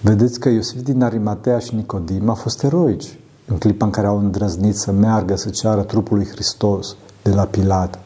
vedeți 0.00 0.40
că 0.40 0.48
Iosif 0.48 0.82
din 0.82 1.02
Arimatea 1.02 1.58
și 1.58 1.74
Nicodim 1.74 2.28
au 2.28 2.34
fost 2.34 2.62
eroici 2.62 3.18
în 3.46 3.56
clipa 3.56 3.84
în 3.84 3.90
care 3.90 4.06
au 4.06 4.18
îndrăznit 4.18 4.76
să 4.76 4.92
meargă 4.92 5.36
să 5.36 5.50
ceară 5.50 5.82
trupul 5.82 6.16
lui 6.16 6.26
Hristos 6.26 6.96
de 7.22 7.30
la 7.30 7.44
Pilat, 7.44 7.98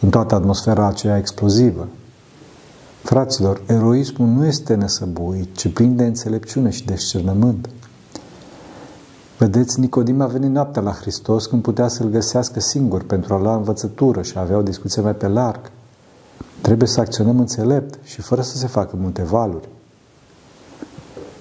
în 0.00 0.10
toată 0.10 0.34
atmosfera 0.34 0.86
aceea 0.86 1.16
explozivă. 1.16 1.88
Fraților, 3.02 3.62
eroismul 3.66 4.28
nu 4.28 4.46
este 4.46 4.74
nesăbuit, 4.74 5.56
ci 5.56 5.72
plin 5.72 5.96
de 5.96 6.04
înțelepciune 6.04 6.70
și 6.70 6.84
discernământ. 6.84 7.68
Vedeți, 9.38 9.80
Nicodim 9.80 10.20
a 10.20 10.26
venit 10.26 10.50
noaptea 10.50 10.82
la 10.82 10.92
Hristos 10.92 11.46
când 11.46 11.62
putea 11.62 11.88
să-L 11.88 12.08
găsească 12.08 12.60
singur 12.60 13.02
pentru 13.02 13.34
a 13.34 13.40
lua 13.40 13.56
învățătură 13.56 14.22
și 14.22 14.36
a 14.36 14.40
avea 14.40 14.56
o 14.56 14.62
discuție 14.62 15.02
mai 15.02 15.14
pe 15.14 15.28
larg. 15.28 15.60
Trebuie 16.60 16.88
să 16.88 17.00
acționăm 17.00 17.38
înțelept 17.38 17.98
și 18.04 18.20
fără 18.20 18.42
să 18.42 18.56
se 18.56 18.66
facă 18.66 18.96
multe 18.96 19.22
valuri. 19.22 19.68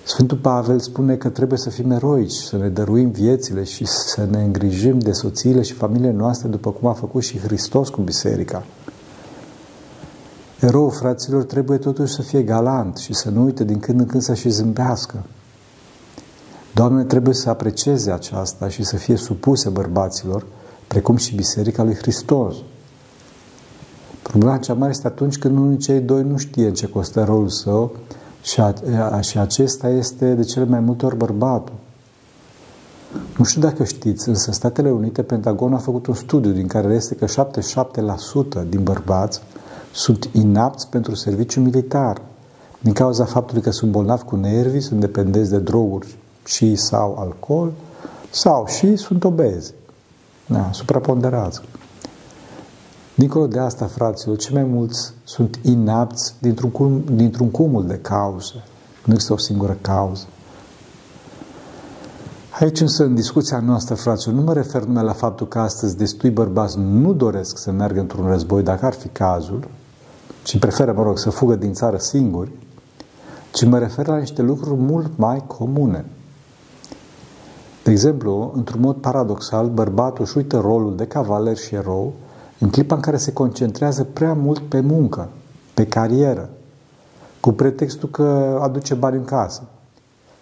Sfântul 0.03 0.37
Pavel 0.37 0.79
spune 0.79 1.15
că 1.15 1.29
trebuie 1.29 1.57
să 1.59 1.69
fim 1.69 1.91
eroici, 1.91 2.31
să 2.31 2.57
ne 2.57 2.69
dăruim 2.69 3.09
viețile 3.09 3.63
și 3.63 3.85
să 3.85 4.27
ne 4.29 4.43
îngrijim 4.43 4.99
de 4.99 5.11
soțiile 5.11 5.61
și 5.61 5.73
familiile 5.73 6.11
noastre 6.11 6.47
după 6.47 6.71
cum 6.71 6.87
a 6.87 6.93
făcut 6.93 7.23
și 7.23 7.39
Hristos 7.39 7.89
cu 7.89 8.01
biserica. 8.01 8.63
Erou, 10.59 10.89
fraților, 10.89 11.43
trebuie 11.43 11.77
totuși 11.77 12.13
să 12.13 12.21
fie 12.21 12.43
galant 12.43 12.97
și 12.97 13.13
să 13.13 13.29
nu 13.29 13.43
uite 13.43 13.63
din 13.63 13.79
când 13.79 13.99
în 13.99 14.05
când 14.05 14.21
să 14.21 14.33
și 14.33 14.49
zâmbească. 14.49 15.23
Doamne 16.73 17.03
trebuie 17.03 17.33
să 17.33 17.49
aprecieze 17.49 18.11
aceasta 18.11 18.69
și 18.69 18.83
să 18.83 18.95
fie 18.95 19.15
supuse 19.15 19.69
bărbaților, 19.69 20.45
precum 20.87 21.15
și 21.15 21.35
Biserica 21.35 21.83
lui 21.83 21.95
Hristos. 21.95 22.55
Problema 24.29 24.57
cea 24.57 24.73
mare 24.73 24.91
este 24.91 25.07
atunci 25.07 25.37
când 25.37 25.57
unul 25.57 25.77
cei 25.77 25.99
doi 25.99 26.23
nu 26.23 26.37
știe 26.37 26.67
în 26.67 26.73
ce 26.73 26.87
costă 26.87 27.23
rolul 27.23 27.49
său 27.49 27.91
și, 28.43 28.61
a, 28.61 29.21
și 29.21 29.37
acesta 29.37 29.89
este 29.89 30.33
de 30.33 30.43
cele 30.43 30.65
mai 30.65 30.79
multe 30.79 31.05
ori 31.05 31.17
bărbatul. 31.17 31.73
Nu 33.37 33.43
știu 33.43 33.61
dacă 33.61 33.83
știți, 33.83 34.29
însă 34.29 34.43
în 34.47 34.53
Statele 34.53 34.91
Unite 34.91 35.21
Pentagonul 35.21 35.75
a 35.75 35.79
făcut 35.79 36.05
un 36.07 36.13
studiu 36.13 36.51
din 36.51 36.67
care 36.67 36.93
este 36.93 37.15
că 37.15 37.25
77% 38.65 38.69
din 38.69 38.83
bărbați 38.83 39.41
sunt 39.93 40.29
inapți 40.31 40.87
pentru 40.87 41.15
serviciu 41.15 41.59
militar 41.61 42.21
din 42.79 42.93
cauza 42.93 43.25
faptului 43.25 43.61
că 43.61 43.71
sunt 43.71 43.91
bolnavi 43.91 44.23
cu 44.23 44.35
nervii, 44.35 44.81
sunt 44.81 44.99
dependenți 44.99 45.49
de 45.49 45.59
droguri 45.59 46.17
și 46.45 46.75
sau 46.75 47.17
alcool, 47.19 47.71
sau 48.29 48.67
și 48.67 48.95
sunt 48.95 49.23
obezi. 49.23 49.73
Da, 50.45 50.69
supraponderați. 50.71 51.61
Dincolo 53.19 53.47
de 53.47 53.59
asta, 53.59 53.85
fraților, 53.85 54.37
cei 54.37 54.53
mai 54.53 54.63
mulți 54.63 55.13
sunt 55.23 55.59
inapți 55.61 56.35
dintr-un, 56.39 56.69
cum, 56.69 57.03
dintr-un 57.11 57.51
cumul 57.51 57.87
de 57.87 57.97
cauze. 57.97 58.63
Nu 59.05 59.13
există 59.13 59.33
o 59.33 59.37
singură 59.37 59.77
cauză. 59.81 60.25
Aici 62.59 62.79
însă, 62.79 63.03
în 63.03 63.15
discuția 63.15 63.59
noastră, 63.59 63.95
fraților, 63.95 64.35
nu 64.35 64.41
mă 64.41 64.53
refer 64.53 64.83
numai 64.83 65.03
la 65.03 65.13
faptul 65.13 65.47
că 65.47 65.59
astăzi 65.59 65.97
destui 65.97 66.29
bărbați 66.29 66.77
nu 66.79 67.13
doresc 67.13 67.57
să 67.57 67.71
meargă 67.71 67.99
într-un 67.99 68.27
război, 68.27 68.63
dacă 68.63 68.85
ar 68.85 68.93
fi 68.93 69.07
cazul, 69.07 69.67
ci 70.43 70.59
preferă, 70.59 70.93
mă 70.93 71.03
rog, 71.03 71.17
să 71.17 71.29
fugă 71.29 71.55
din 71.55 71.73
țară 71.73 71.97
singuri, 71.97 72.51
ci 73.51 73.65
mă 73.65 73.77
refer 73.77 74.07
la 74.07 74.17
niște 74.17 74.41
lucruri 74.41 74.79
mult 74.79 75.17
mai 75.17 75.43
comune. 75.47 76.05
De 77.83 77.91
exemplu, 77.91 78.51
într-un 78.55 78.81
mod 78.81 78.95
paradoxal, 78.95 79.67
bărbatul 79.67 80.23
își 80.25 80.37
uită 80.37 80.59
rolul 80.59 80.95
de 80.95 81.05
cavaler 81.05 81.57
și 81.57 81.75
erou 81.75 82.13
în 82.59 82.69
clipa 82.69 82.95
în 82.95 83.01
care 83.01 83.17
se 83.17 83.33
concentrează 83.33 84.03
prea 84.03 84.33
mult 84.33 84.59
pe 84.59 84.79
muncă, 84.79 85.29
pe 85.73 85.85
carieră, 85.85 86.49
cu 87.39 87.51
pretextul 87.51 88.09
că 88.09 88.59
aduce 88.61 88.93
bani 88.93 89.17
în 89.17 89.25
casă. 89.25 89.63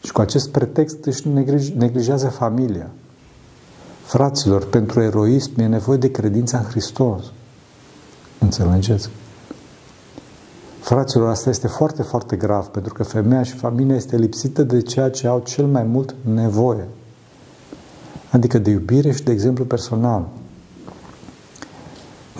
Și 0.03 0.12
cu 0.12 0.21
acest 0.21 0.50
pretext 0.50 1.05
își 1.05 1.27
neglijează 1.75 2.27
familia. 2.27 2.89
Fraților, 4.03 4.65
pentru 4.65 5.01
eroism 5.01 5.59
e 5.59 5.67
nevoie 5.67 5.97
de 5.97 6.12
credința 6.12 6.57
în 6.57 6.63
Hristos. 6.63 7.24
Înțelegeți? 8.39 9.09
Fraților, 10.79 11.29
asta 11.29 11.50
este 11.50 11.67
foarte, 11.67 12.01
foarte 12.01 12.36
grav, 12.36 12.65
pentru 12.65 12.93
că 12.93 13.03
femeia 13.03 13.43
și 13.43 13.53
familia 13.53 13.95
este 13.95 14.17
lipsită 14.17 14.63
de 14.63 14.81
ceea 14.81 15.09
ce 15.09 15.27
au 15.27 15.41
cel 15.45 15.65
mai 15.65 15.83
mult 15.83 16.15
nevoie. 16.21 16.88
Adică 18.31 18.57
de 18.57 18.69
iubire 18.69 19.12
și 19.12 19.24
de 19.24 19.31
exemplu 19.31 19.65
personal. 19.65 20.27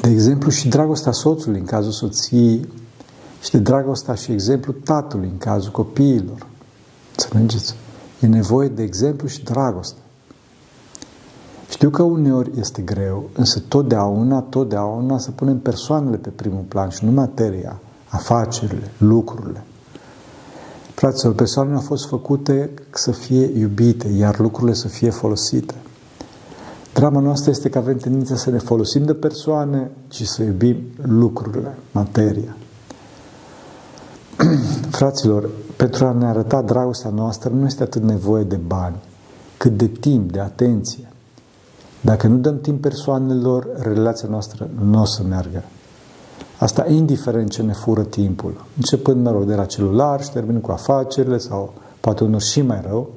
De 0.08 0.14
exemplu 0.14 0.50
și 0.50 0.68
dragostea 0.68 1.12
soțului 1.12 1.60
în 1.60 1.66
cazul 1.66 1.92
soției 1.92 2.68
și 3.42 3.52
de 3.52 3.58
dragostea 3.58 4.14
și 4.14 4.32
exemplu 4.32 4.72
tatălui 4.72 5.28
în 5.28 5.38
cazul 5.38 5.72
copiilor. 5.72 6.46
Înțelegeți? 7.12 7.76
E 8.20 8.28
nevoie 8.28 8.68
de 8.68 8.84
exemplu 8.84 9.28
și 9.28 9.44
dragoste. 9.44 10.00
Știu 11.70 11.90
că 11.90 12.04
uneori 12.04 12.52
este 12.60 12.82
greu, 12.82 13.30
însă 13.34 13.60
totdeauna, 13.68 14.42
totdeauna 14.42 15.18
să 15.18 15.32
punem 15.32 15.60
persoanele 15.60 16.18
pe 16.18 16.30
primul 16.30 16.64
plan 16.68 16.90
și 16.90 17.06
nu 17.06 17.12
materia, 17.12 17.80
afacerile, 18.08 18.92
lucrurile. 18.98 19.64
Fraților, 20.96 21.34
persoanele 21.34 21.76
au 21.76 21.82
fost 21.82 22.08
făcute 22.08 22.70
să 22.90 23.12
fie 23.12 23.60
iubite, 23.60 24.08
iar 24.08 24.40
lucrurile 24.40 24.74
să 24.74 24.88
fie 24.88 25.10
folosite. 25.10 25.74
Drama 26.98 27.20
noastră 27.20 27.50
este 27.50 27.70
că 27.70 27.78
avem 27.78 27.98
tendința 27.98 28.36
să 28.36 28.50
ne 28.50 28.58
folosim 28.58 29.04
de 29.04 29.14
persoane 29.14 29.92
și 30.10 30.28
să 30.28 30.44
iubim 30.44 30.78
lucrurile, 31.02 31.78
materia. 31.92 32.58
Fraților, 34.98 35.50
pentru 35.76 36.06
a 36.06 36.12
ne 36.12 36.26
arăta 36.26 36.62
dragostea 36.62 37.10
noastră 37.10 37.52
nu 37.54 37.66
este 37.66 37.84
atât 37.84 38.04
nevoie 38.04 38.44
de 38.44 38.56
bani, 38.56 38.96
cât 39.58 39.78
de 39.78 39.88
timp, 39.88 40.32
de 40.32 40.40
atenție. 40.40 41.12
Dacă 42.02 42.28
nu 42.28 42.38
dăm 42.38 42.60
timp 42.60 42.82
persoanelor, 42.82 43.68
relația 43.80 44.28
noastră 44.30 44.70
nu 44.80 45.02
o 45.02 45.06
să 45.06 45.24
meargă. 45.24 45.64
Asta 46.60 46.86
indiferent 46.88 47.50
ce 47.50 47.62
ne 47.62 47.74
fură 47.74 48.04
timpul. 48.04 48.66
Începând, 48.76 49.24
mă 49.24 49.32
rog, 49.32 49.44
de 49.44 49.56
la 49.56 49.66
celular 49.66 50.24
și 50.24 50.32
terminând 50.32 50.64
cu 50.64 50.72
afacerile 50.72 51.38
sau 51.38 51.74
poate 52.00 52.24
unul 52.24 52.40
și 52.40 52.62
mai 52.62 52.82
rău, 52.88 53.10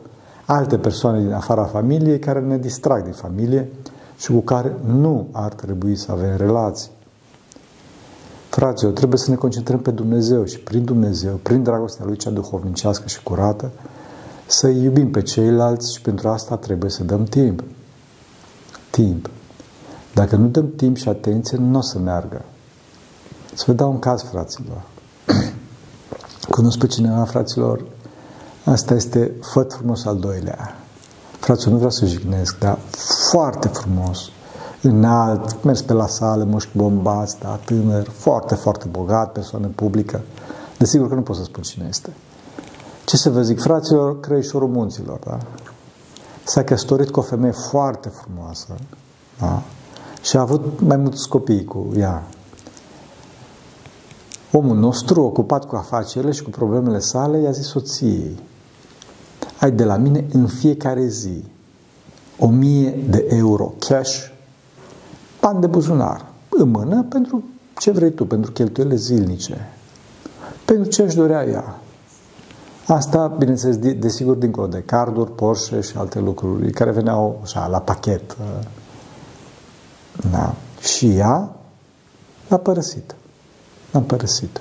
alte 0.50 0.78
persoane 0.78 1.20
din 1.20 1.32
afara 1.32 1.64
familiei 1.64 2.18
care 2.18 2.40
ne 2.40 2.58
distrag 2.58 3.02
din 3.02 3.12
familie 3.12 3.68
și 4.16 4.32
cu 4.32 4.40
care 4.40 4.76
nu 4.86 5.28
ar 5.32 5.52
trebui 5.52 5.96
să 5.96 6.12
avem 6.12 6.36
relații. 6.36 6.90
Fraților, 8.48 8.92
trebuie 8.92 9.18
să 9.18 9.30
ne 9.30 9.36
concentrăm 9.36 9.80
pe 9.80 9.90
Dumnezeu 9.90 10.44
și 10.44 10.58
prin 10.58 10.84
Dumnezeu, 10.84 11.34
prin 11.42 11.62
dragostea 11.62 12.04
Lui 12.04 12.16
cea 12.16 12.30
duhovnicească 12.30 13.08
și 13.08 13.22
curată, 13.22 13.70
să 14.46 14.68
iubim 14.68 15.10
pe 15.10 15.22
ceilalți 15.22 15.94
și 15.94 16.00
pentru 16.00 16.28
asta 16.28 16.56
trebuie 16.56 16.90
să 16.90 17.04
dăm 17.04 17.24
timp. 17.24 17.62
Timp. 18.90 19.30
Dacă 20.14 20.36
nu 20.36 20.46
dăm 20.46 20.72
timp 20.76 20.96
și 20.96 21.08
atenție, 21.08 21.58
nu 21.58 21.78
o 21.78 21.80
să 21.80 21.98
meargă. 21.98 22.44
Să 23.54 23.64
vă 23.66 23.72
dau 23.72 23.90
un 23.90 23.98
caz, 23.98 24.22
fraților. 24.22 24.82
Cunosc 26.56 26.78
pe 26.78 26.86
cineva, 26.86 27.24
fraților, 27.24 27.84
asta 28.70 28.94
este 28.94 29.32
făt 29.40 29.72
frumos 29.72 30.04
al 30.04 30.16
doilea. 30.16 30.76
Fraților, 31.40 31.70
nu 31.70 31.76
vreau 31.76 31.90
să 31.90 32.06
jignesc, 32.06 32.58
dar 32.58 32.78
foarte 33.30 33.68
frumos, 33.68 34.20
înalt, 34.82 35.64
mers 35.64 35.82
pe 35.82 35.92
la 35.92 36.06
sală, 36.06 36.44
mușchi 36.44 36.76
bombați, 36.76 37.38
da, 37.38 37.60
tânăr, 37.64 38.08
foarte, 38.08 38.54
foarte 38.54 38.88
bogat, 38.90 39.32
persoană 39.32 39.66
publică. 39.74 40.20
Desigur 40.78 41.08
că 41.08 41.14
nu 41.14 41.22
pot 41.22 41.36
să 41.36 41.42
spun 41.42 41.62
cine 41.62 41.86
este. 41.88 42.12
Ce 43.04 43.16
să 43.16 43.30
vă 43.30 43.42
zic, 43.42 43.60
fraților, 43.60 44.20
creișorul 44.20 44.68
munților, 44.68 45.18
da? 45.26 45.38
S-a 46.44 46.64
căsătorit 46.64 47.10
cu 47.10 47.18
o 47.18 47.22
femeie 47.22 47.52
foarte 47.52 48.08
frumoasă, 48.08 48.74
da? 49.38 49.62
Și 50.22 50.36
a 50.36 50.40
avut 50.40 50.80
mai 50.80 50.96
mulți 50.96 51.28
copii 51.28 51.64
cu 51.64 51.88
ea. 51.96 52.22
Omul 54.52 54.76
nostru, 54.76 55.22
ocupat 55.22 55.64
cu 55.64 55.76
afacerile 55.76 56.32
și 56.32 56.42
cu 56.42 56.50
problemele 56.50 56.98
sale, 56.98 57.38
i-a 57.38 57.50
zis 57.50 57.66
soției, 57.66 58.38
ai 59.60 59.70
de 59.70 59.84
la 59.84 59.96
mine 59.96 60.24
în 60.32 60.46
fiecare 60.46 61.06
zi 61.06 61.44
o 62.38 62.46
mie 62.46 62.90
de 63.08 63.26
euro 63.28 63.72
cash, 63.78 64.30
bani 65.40 65.60
de 65.60 65.66
buzunar, 65.66 66.26
în 66.48 66.70
mână 66.70 67.02
pentru 67.08 67.44
ce 67.78 67.90
vrei 67.90 68.12
tu, 68.12 68.24
pentru 68.26 68.52
cheltuielile 68.52 68.96
zilnice, 68.96 69.68
pentru 70.64 70.88
ce 70.88 71.02
își 71.02 71.16
dorea 71.16 71.44
ea. 71.44 71.78
Asta, 72.86 73.26
bineînțeles, 73.38 73.76
desigur, 73.76 74.36
dincolo 74.36 74.66
de 74.66 74.82
carduri, 74.82 75.32
Porsche 75.32 75.80
și 75.80 75.96
alte 75.96 76.18
lucruri 76.18 76.70
care 76.70 76.90
veneau 76.90 77.40
așa, 77.42 77.66
la 77.66 77.78
pachet. 77.78 78.36
Da. 80.30 80.54
Și 80.80 81.16
ea 81.16 81.50
l-a 82.48 82.56
părăsit. 82.56 83.14
L-a 83.90 84.00
părăsit. 84.00 84.60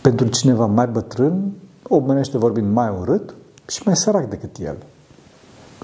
Pentru 0.00 0.26
cineva 0.26 0.66
mai 0.66 0.86
bătrân, 0.86 1.52
omenește 1.88 2.38
vorbind 2.38 2.72
mai 2.72 2.92
urât 3.00 3.34
și 3.66 3.82
mai 3.84 3.96
sărac 3.96 4.28
decât 4.28 4.56
el. 4.58 4.76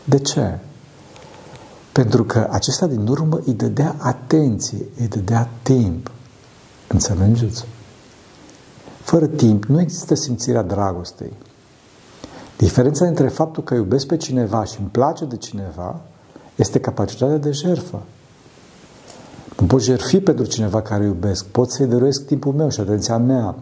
De 0.04 0.18
ce? 0.18 0.58
Pentru 1.92 2.24
că 2.24 2.48
acesta 2.50 2.86
din 2.86 3.06
urmă 3.06 3.40
îi 3.46 3.54
dădea 3.54 3.96
atenție, 3.98 4.84
îi 4.98 5.08
dădea 5.08 5.48
timp. 5.62 6.10
Înțelegeți? 6.88 7.64
Fără 9.02 9.26
timp 9.26 9.64
nu 9.64 9.80
există 9.80 10.14
simțirea 10.14 10.62
dragostei. 10.62 11.32
Diferența 12.56 13.06
între 13.06 13.28
faptul 13.28 13.62
că 13.62 13.74
iubesc 13.74 14.06
pe 14.06 14.16
cineva 14.16 14.64
și 14.64 14.80
îmi 14.80 14.88
place 14.88 15.24
de 15.24 15.36
cineva 15.36 16.00
este 16.54 16.80
capacitatea 16.80 17.36
de 17.36 17.50
jertfă. 17.50 18.02
Nu 19.58 19.66
pot 19.66 19.82
jertfi 19.82 20.20
pentru 20.20 20.44
cineva 20.44 20.82
care 20.82 21.04
iubesc, 21.04 21.44
pot 21.44 21.70
să-i 21.70 21.86
dăruiesc 21.86 22.26
timpul 22.26 22.52
meu 22.52 22.70
și 22.70 22.80
atenția 22.80 23.18
mea, 23.18 23.54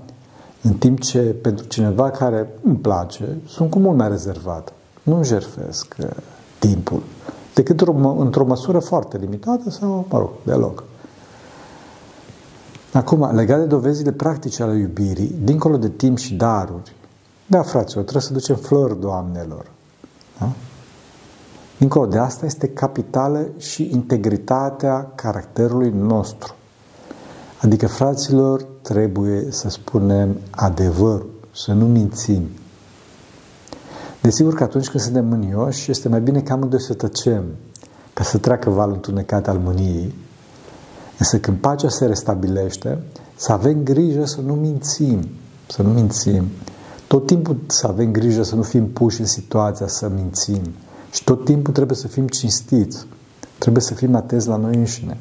în 0.63 0.73
timp 0.73 1.01
ce 1.01 1.19
pentru 1.21 1.67
cineva 1.67 2.11
care 2.11 2.49
îmi 2.63 2.77
place, 2.77 3.37
sunt 3.47 3.71
cu 3.71 3.79
mult 3.79 3.97
mai 3.97 4.09
rezervat. 4.09 4.73
Nu 5.03 5.25
jertfesc 5.25 5.97
uh, 6.01 6.09
timpul, 6.59 7.03
decât 7.55 7.81
într-o 8.19 8.45
măsură 8.45 8.79
foarte 8.79 9.19
limitată 9.19 9.71
sau, 9.71 10.07
mă 10.11 10.19
rog, 10.19 10.31
deloc. 10.43 10.85
Acum, 12.93 13.35
legat 13.35 13.59
de 13.59 13.65
dovezile 13.65 14.13
practice 14.13 14.63
ale 14.63 14.79
iubirii, 14.79 15.35
dincolo 15.43 15.77
de 15.77 15.89
timp 15.89 16.19
și 16.19 16.35
daruri, 16.35 16.93
da, 17.51 17.63
fraților, 17.63 18.03
trebuie 18.03 18.23
să 18.23 18.33
ducem 18.33 18.57
flori 18.57 19.01
doamnelor. 19.01 19.71
Da? 20.39 20.51
Dincolo 21.79 22.07
de 22.07 22.19
asta 22.19 22.47
este 22.47 22.69
capitală 22.69 23.49
și 23.57 23.91
integritatea 23.93 25.13
caracterului 25.15 25.91
nostru. 25.91 26.55
Adică, 27.61 27.87
fraților, 27.87 28.67
trebuie 28.83 29.47
să 29.51 29.69
spunem 29.69 30.37
adevărul, 30.51 31.31
să 31.55 31.73
nu 31.73 31.87
mințim. 31.87 32.49
Desigur 34.21 34.55
că 34.55 34.63
atunci 34.63 34.89
când 34.89 35.03
suntem 35.03 35.27
mânioși, 35.27 35.91
este 35.91 36.09
mai 36.09 36.21
bine 36.21 36.41
ca 36.41 36.55
amândoi 36.55 36.81
să 36.81 36.95
tăcem, 36.95 37.45
ca 38.15 38.25
să 38.25 38.39
treacă 38.39 38.71
valul 38.71 38.95
întunecat 38.95 39.49
al 39.49 39.59
mâniei. 39.59 40.15
Însă 41.19 41.39
când 41.39 41.57
pacea 41.57 41.89
se 41.89 42.07
restabilește, 42.07 42.99
să 43.37 43.53
avem 43.53 43.83
grijă 43.83 44.25
să 44.25 44.41
nu 44.41 44.55
mințim, 44.55 45.29
să 45.67 45.83
nu 45.83 45.89
mințim. 45.89 46.45
Tot 47.07 47.27
timpul 47.27 47.57
să 47.67 47.87
avem 47.87 48.13
grijă 48.13 48.43
să 48.43 48.55
nu 48.55 48.63
fim 48.63 48.89
puși 48.89 49.21
în 49.21 49.27
situația 49.27 49.87
să 49.87 50.11
mințim. 50.15 50.63
Și 51.11 51.25
tot 51.25 51.45
timpul 51.45 51.73
trebuie 51.73 51.97
să 51.97 52.09
fim 52.09 52.27
cinstiți. 52.29 53.07
Trebuie 53.59 53.83
să 53.83 53.95
fim 53.95 54.15
atenți 54.15 54.49
la 54.49 54.57
noi 54.57 54.75
înșine. 54.75 55.17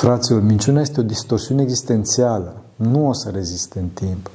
Fraților, 0.00 0.42
minciuna 0.42 0.80
este 0.80 1.00
o 1.00 1.02
distorsiune 1.02 1.62
existențială. 1.62 2.56
Nu 2.76 3.08
o 3.08 3.12
să 3.12 3.28
reziste 3.28 3.78
în 3.78 3.88
timp. 3.88 4.30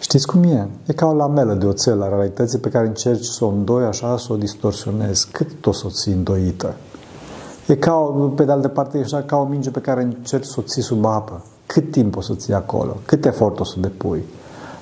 Știți 0.00 0.26
cum 0.26 0.42
e? 0.42 0.68
E 0.86 0.92
ca 0.92 1.06
o 1.06 1.14
lamelă 1.14 1.54
de 1.54 1.66
oțel 1.66 2.02
a 2.02 2.08
realității 2.08 2.58
pe 2.58 2.68
care 2.68 2.86
încerci 2.86 3.24
să 3.24 3.44
o 3.44 3.48
îndoi 3.48 3.84
așa, 3.84 4.16
să 4.16 4.32
o 4.32 4.36
distorsionezi. 4.36 5.28
Cât 5.30 5.66
o 5.66 5.72
să 5.72 5.82
o 5.86 5.90
ții 5.90 6.12
îndoită? 6.12 6.74
E 7.66 7.74
ca, 7.76 7.94
o, 7.94 8.28
pe 8.28 8.44
de 8.44 8.52
altă 8.52 8.68
parte, 8.68 8.98
e 8.98 9.00
așa 9.00 9.22
ca 9.22 9.36
o 9.36 9.44
minge 9.44 9.70
pe 9.70 9.80
care 9.80 10.02
încerci 10.02 10.46
să 10.46 10.54
o 10.58 10.62
ții 10.62 10.82
sub 10.82 11.04
apă. 11.04 11.44
Cât 11.66 11.90
timp 11.90 12.16
o 12.16 12.20
să 12.20 12.34
ții 12.34 12.54
acolo? 12.54 12.96
Cât 13.06 13.24
efort 13.24 13.60
o 13.60 13.64
să 13.64 13.80
depui? 13.80 14.24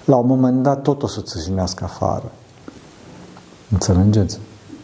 La 0.04 0.16
un 0.16 0.26
moment 0.26 0.62
dat 0.62 0.82
tot 0.82 1.02
o 1.02 1.06
să 1.06 1.20
ți 1.20 1.52
afară. 1.80 2.32
Înțelegeți? 3.70 4.38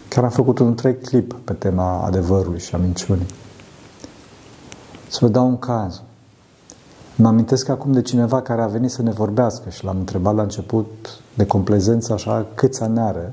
Chiar 0.08 0.24
am 0.24 0.30
făcut 0.30 0.58
un 0.58 0.66
întreg 0.66 1.00
clip 1.06 1.36
pe 1.44 1.52
tema 1.52 2.02
adevărului 2.04 2.60
și 2.60 2.74
a 2.74 2.78
minciunii. 2.78 3.26
Să 5.10 5.18
vă 5.20 5.28
dau 5.28 5.46
un 5.46 5.58
caz. 5.58 6.02
Mă 7.16 7.28
amintesc 7.28 7.68
acum 7.68 7.92
de 7.92 8.02
cineva 8.02 8.42
care 8.42 8.62
a 8.62 8.66
venit 8.66 8.90
să 8.90 9.02
ne 9.02 9.10
vorbească 9.10 9.70
și 9.70 9.84
l-am 9.84 9.98
întrebat 9.98 10.34
la 10.34 10.42
început 10.42 10.86
de 11.34 11.46
complezență 11.46 12.12
așa 12.12 12.46
câți 12.54 12.82
ani 12.82 12.98
are, 12.98 13.32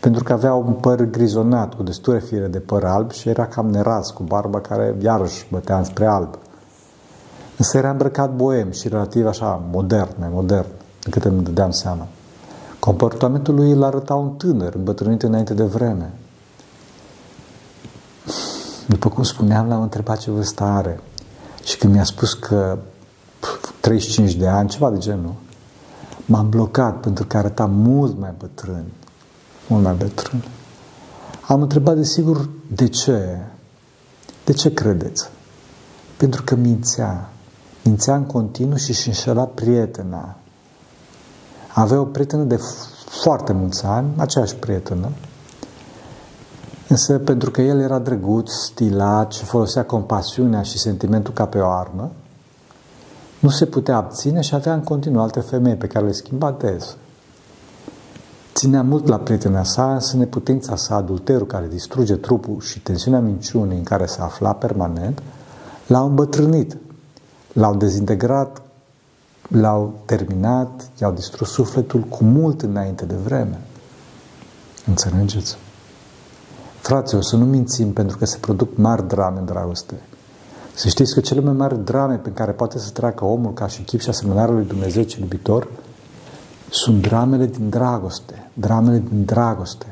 pentru 0.00 0.22
că 0.22 0.32
avea 0.32 0.54
un 0.54 0.72
păr 0.72 1.02
grizonat 1.02 1.74
cu 1.74 1.82
destule 1.82 2.18
fire 2.18 2.46
de 2.46 2.58
păr 2.58 2.84
alb 2.84 3.10
și 3.10 3.28
era 3.28 3.46
cam 3.46 3.70
neras, 3.70 4.10
cu 4.10 4.22
barba 4.22 4.60
care 4.60 4.94
iarăși 5.02 5.46
bătea 5.50 5.78
înspre 5.78 6.06
alb. 6.06 6.38
Însă 7.58 7.76
era 7.76 7.90
îmbrăcat 7.90 8.34
boem 8.34 8.70
și 8.70 8.88
relativ 8.88 9.26
așa 9.26 9.62
modern, 9.72 10.14
modern, 10.32 10.66
în 11.04 11.10
câte 11.10 11.28
îmi 11.28 11.42
dădeam 11.42 11.70
seama. 11.70 12.06
Comportamentul 12.78 13.54
lui 13.54 13.70
îl 13.70 13.82
arăta 13.82 14.14
un 14.14 14.30
tânăr, 14.30 14.74
îmbătrânit 14.74 15.22
înainte 15.22 15.54
de 15.54 15.64
vreme. 15.64 16.12
După 18.86 19.08
cum 19.08 19.22
spuneam, 19.22 19.68
l-am 19.68 19.82
întrebat 19.82 20.18
ce 20.18 20.30
vârstă 20.30 20.64
are. 20.64 21.00
Și 21.64 21.76
când 21.78 21.92
mi-a 21.92 22.04
spus 22.04 22.34
că 22.34 22.78
35 23.80 24.34
de 24.34 24.48
ani, 24.48 24.68
ceva 24.68 24.90
de 24.90 24.98
genul, 24.98 25.34
m-am 26.24 26.48
blocat 26.48 27.00
pentru 27.00 27.24
că 27.26 27.36
arăta 27.36 27.66
mult 27.66 28.18
mai 28.18 28.32
bătrân. 28.38 28.84
Mult 29.68 29.82
mai 29.82 29.94
bătrân. 29.94 30.44
Am 31.48 31.62
întrebat, 31.62 31.96
desigur, 31.96 32.48
de 32.74 32.88
ce? 32.88 33.38
De 34.44 34.52
ce 34.52 34.74
credeți? 34.74 35.28
Pentru 36.16 36.42
că 36.42 36.54
mințea. 36.54 37.28
Mințea 37.82 38.14
în 38.14 38.24
continuu 38.24 38.76
și 38.76 38.90
își 38.90 39.08
înșela 39.08 39.44
prietena. 39.44 40.36
Avea 41.74 42.00
o 42.00 42.04
prietenă 42.04 42.42
de 42.42 42.58
foarte 43.22 43.52
mulți 43.52 43.84
ani, 43.84 44.08
aceeași 44.16 44.54
prietenă, 44.54 45.08
însă 46.88 47.18
pentru 47.18 47.50
că 47.50 47.62
el 47.62 47.80
era 47.80 47.98
drăguț, 47.98 48.50
stilat 48.50 49.32
și 49.32 49.44
folosea 49.44 49.84
compasiunea 49.84 50.62
și 50.62 50.78
sentimentul 50.78 51.32
ca 51.32 51.46
pe 51.46 51.58
o 51.58 51.68
armă, 51.68 52.10
nu 53.38 53.48
se 53.48 53.66
putea 53.66 53.96
abține 53.96 54.40
și 54.40 54.54
avea 54.54 54.74
în 54.74 54.80
continuu 54.80 55.22
alte 55.22 55.40
femei 55.40 55.74
pe 55.74 55.86
care 55.86 56.04
le 56.04 56.12
schimba 56.12 56.56
des. 56.58 56.96
Ținea 58.54 58.82
mult 58.82 59.06
la 59.06 59.18
prietena 59.18 59.62
sa, 59.62 59.92
însă 59.92 60.16
neputința 60.16 60.76
sa, 60.76 60.94
adulterul 60.94 61.46
care 61.46 61.66
distruge 61.70 62.14
trupul 62.14 62.60
și 62.60 62.80
tensiunea 62.80 63.20
minciunii 63.20 63.76
în 63.76 63.82
care 63.82 64.06
se 64.06 64.20
afla 64.20 64.52
permanent, 64.52 65.22
l-au 65.86 66.06
îmbătrânit, 66.06 66.76
l-au 67.52 67.74
dezintegrat 67.74 68.62
l-au 69.48 70.00
terminat, 70.04 70.88
i-au 71.00 71.12
distrus 71.12 71.50
sufletul 71.50 72.00
cu 72.00 72.24
mult 72.24 72.62
înainte 72.62 73.04
de 73.04 73.14
vreme. 73.14 73.60
Înțelegeți? 74.86 75.56
Fraților, 76.86 77.22
să 77.22 77.36
nu 77.36 77.44
mințim 77.44 77.92
pentru 77.92 78.16
că 78.16 78.26
se 78.26 78.36
produc 78.40 78.76
mari 78.76 79.08
drame 79.08 79.38
în 79.38 79.44
dragoste. 79.44 79.94
Să 80.74 80.88
știți 80.88 81.14
că 81.14 81.20
cele 81.20 81.40
mai 81.40 81.52
mari 81.52 81.84
drame 81.84 82.14
pe 82.14 82.30
care 82.30 82.52
poate 82.52 82.78
să 82.78 82.90
treacă 82.90 83.24
omul 83.24 83.52
ca 83.52 83.66
și 83.66 83.82
chip 83.82 84.00
și 84.00 84.08
asemănarea 84.08 84.54
lui 84.54 84.64
Dumnezeu 84.64 85.02
cel 85.02 85.20
iubitor 85.20 85.68
sunt 86.70 87.02
dramele 87.02 87.46
din 87.46 87.68
dragoste, 87.68 88.50
dramele 88.54 89.02
din 89.08 89.24
dragoste. 89.24 89.86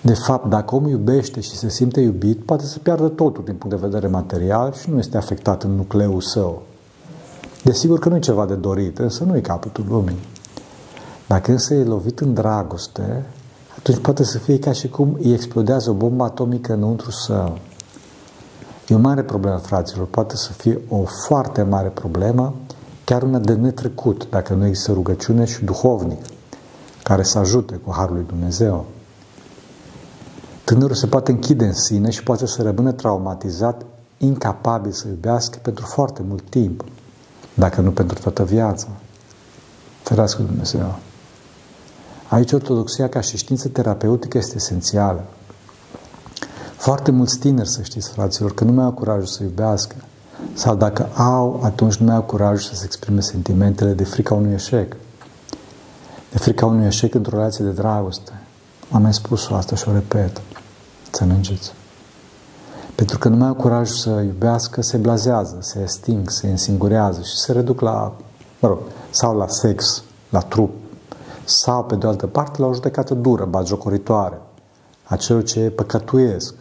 De 0.00 0.14
fapt, 0.14 0.48
dacă 0.48 0.74
omul 0.74 0.90
iubește 0.90 1.40
și 1.40 1.56
se 1.56 1.68
simte 1.68 2.00
iubit, 2.00 2.44
poate 2.44 2.64
să 2.64 2.78
piardă 2.78 3.08
totul 3.08 3.44
din 3.44 3.54
punct 3.54 3.76
de 3.76 3.86
vedere 3.86 4.06
material 4.06 4.72
și 4.72 4.90
nu 4.90 4.98
este 4.98 5.16
afectat 5.16 5.62
în 5.62 5.70
nucleul 5.70 6.20
său. 6.20 6.62
Desigur 7.64 7.98
că 7.98 8.08
nu 8.08 8.16
e 8.16 8.20
ceva 8.20 8.46
de 8.46 8.54
dorit, 8.54 8.98
însă 8.98 9.24
nu 9.24 9.36
e 9.36 9.40
capătul 9.40 9.84
lumii. 9.88 10.18
Dacă 11.26 11.50
însă 11.50 11.74
e 11.74 11.84
lovit 11.84 12.18
în 12.18 12.34
dragoste, 12.34 13.24
atunci 13.78 13.98
poate 13.98 14.24
să 14.24 14.38
fie 14.38 14.58
ca 14.58 14.72
și 14.72 14.88
cum 14.88 15.16
îi 15.22 15.32
explodează 15.32 15.90
o 15.90 15.92
bombă 15.92 16.24
atomică 16.24 16.72
înăuntru 16.72 17.10
său. 17.10 17.58
E 18.88 18.94
o 18.94 18.98
mare 18.98 19.22
problemă, 19.22 19.56
fraților, 19.56 20.06
poate 20.06 20.36
să 20.36 20.52
fie 20.52 20.80
o 20.88 21.04
foarte 21.26 21.62
mare 21.62 21.88
problemă, 21.88 22.54
chiar 23.04 23.22
una 23.22 23.38
de 23.38 23.54
netrecut, 23.54 24.26
dacă 24.30 24.54
nu 24.54 24.66
există 24.66 24.92
rugăciune 24.92 25.44
și 25.44 25.64
duhovnic, 25.64 26.20
care 27.02 27.22
să 27.22 27.38
ajute 27.38 27.74
cu 27.74 27.92
Harul 27.92 28.14
lui 28.14 28.24
Dumnezeu. 28.28 28.84
Tânărul 30.64 30.94
se 30.94 31.06
poate 31.06 31.30
închide 31.30 31.64
în 31.64 31.74
sine 31.74 32.10
și 32.10 32.22
poate 32.22 32.46
să 32.46 32.62
rămână 32.62 32.92
traumatizat, 32.92 33.82
incapabil 34.18 34.92
să 34.92 35.08
iubească 35.08 35.58
pentru 35.62 35.86
foarte 35.86 36.22
mult 36.28 36.50
timp 36.50 36.84
dacă 37.54 37.80
nu 37.80 37.90
pentru 37.90 38.18
toată 38.18 38.44
viața. 38.44 38.88
Ferească 40.02 40.42
Dumnezeu. 40.42 40.98
Aici 42.28 42.52
ortodoxia 42.52 43.08
ca 43.08 43.20
și 43.20 43.36
știință 43.36 43.68
terapeutică 43.68 44.38
este 44.38 44.54
esențială. 44.56 45.24
Foarte 46.76 47.10
mulți 47.10 47.38
tineri, 47.38 47.68
să 47.68 47.82
știți, 47.82 48.08
fraților, 48.08 48.54
că 48.54 48.64
nu 48.64 48.72
mai 48.72 48.84
au 48.84 48.92
curajul 48.92 49.26
să 49.26 49.42
iubească, 49.42 49.94
sau 50.52 50.74
dacă 50.74 51.08
au, 51.14 51.60
atunci 51.64 51.96
nu 51.96 52.06
mai 52.06 52.14
au 52.14 52.22
curajul 52.22 52.70
să 52.70 52.74
se 52.74 52.84
exprime 52.84 53.20
sentimentele 53.20 53.92
de 53.92 54.04
frica 54.04 54.34
unui 54.34 54.52
eșec. 54.52 54.96
De 56.30 56.38
frica 56.38 56.66
unui 56.66 56.86
eșec 56.86 57.14
într-o 57.14 57.36
relație 57.36 57.64
de 57.64 57.70
dragoste. 57.70 58.32
Am 58.90 59.02
mai 59.02 59.14
spus-o 59.14 59.54
asta 59.54 59.76
și 59.76 59.88
o 59.88 59.92
repet. 59.92 60.40
Înțelegeți? 61.04 61.72
Pentru 62.94 63.18
că 63.18 63.28
nu 63.28 63.36
mai 63.36 63.48
au 63.48 63.54
curajul 63.54 63.96
să 63.96 64.10
iubească, 64.10 64.82
se 64.82 64.96
blazează, 64.96 65.56
se 65.60 65.84
sting, 65.86 66.30
se 66.30 66.48
însingurează 66.48 67.20
și 67.22 67.36
se 67.36 67.52
reduc 67.52 67.80
la, 67.80 68.16
mă 68.60 68.68
rog, 68.68 68.78
sau 69.10 69.36
la 69.36 69.48
sex, 69.48 70.02
la 70.28 70.40
trup, 70.40 70.70
sau, 71.48 71.84
pe 71.84 71.94
de 71.94 72.06
altă 72.06 72.26
parte, 72.26 72.60
la 72.60 72.66
o 72.66 72.74
judecată 72.74 73.14
dură, 73.14 73.44
bagiocoritoare, 73.44 74.40
a 75.04 75.16
celor 75.16 75.42
ce 75.42 75.60
păcătuiesc. 75.60 76.54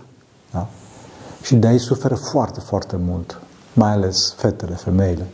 Da? 0.51 0.67
Și 1.41 1.55
de 1.55 1.67
aici 1.67 1.81
suferă 1.81 2.15
foarte, 2.15 2.59
foarte 2.59 2.97
mult, 3.05 3.41
mai 3.73 3.91
ales 3.91 4.33
fetele, 4.37 4.75
femeile. 4.75 5.27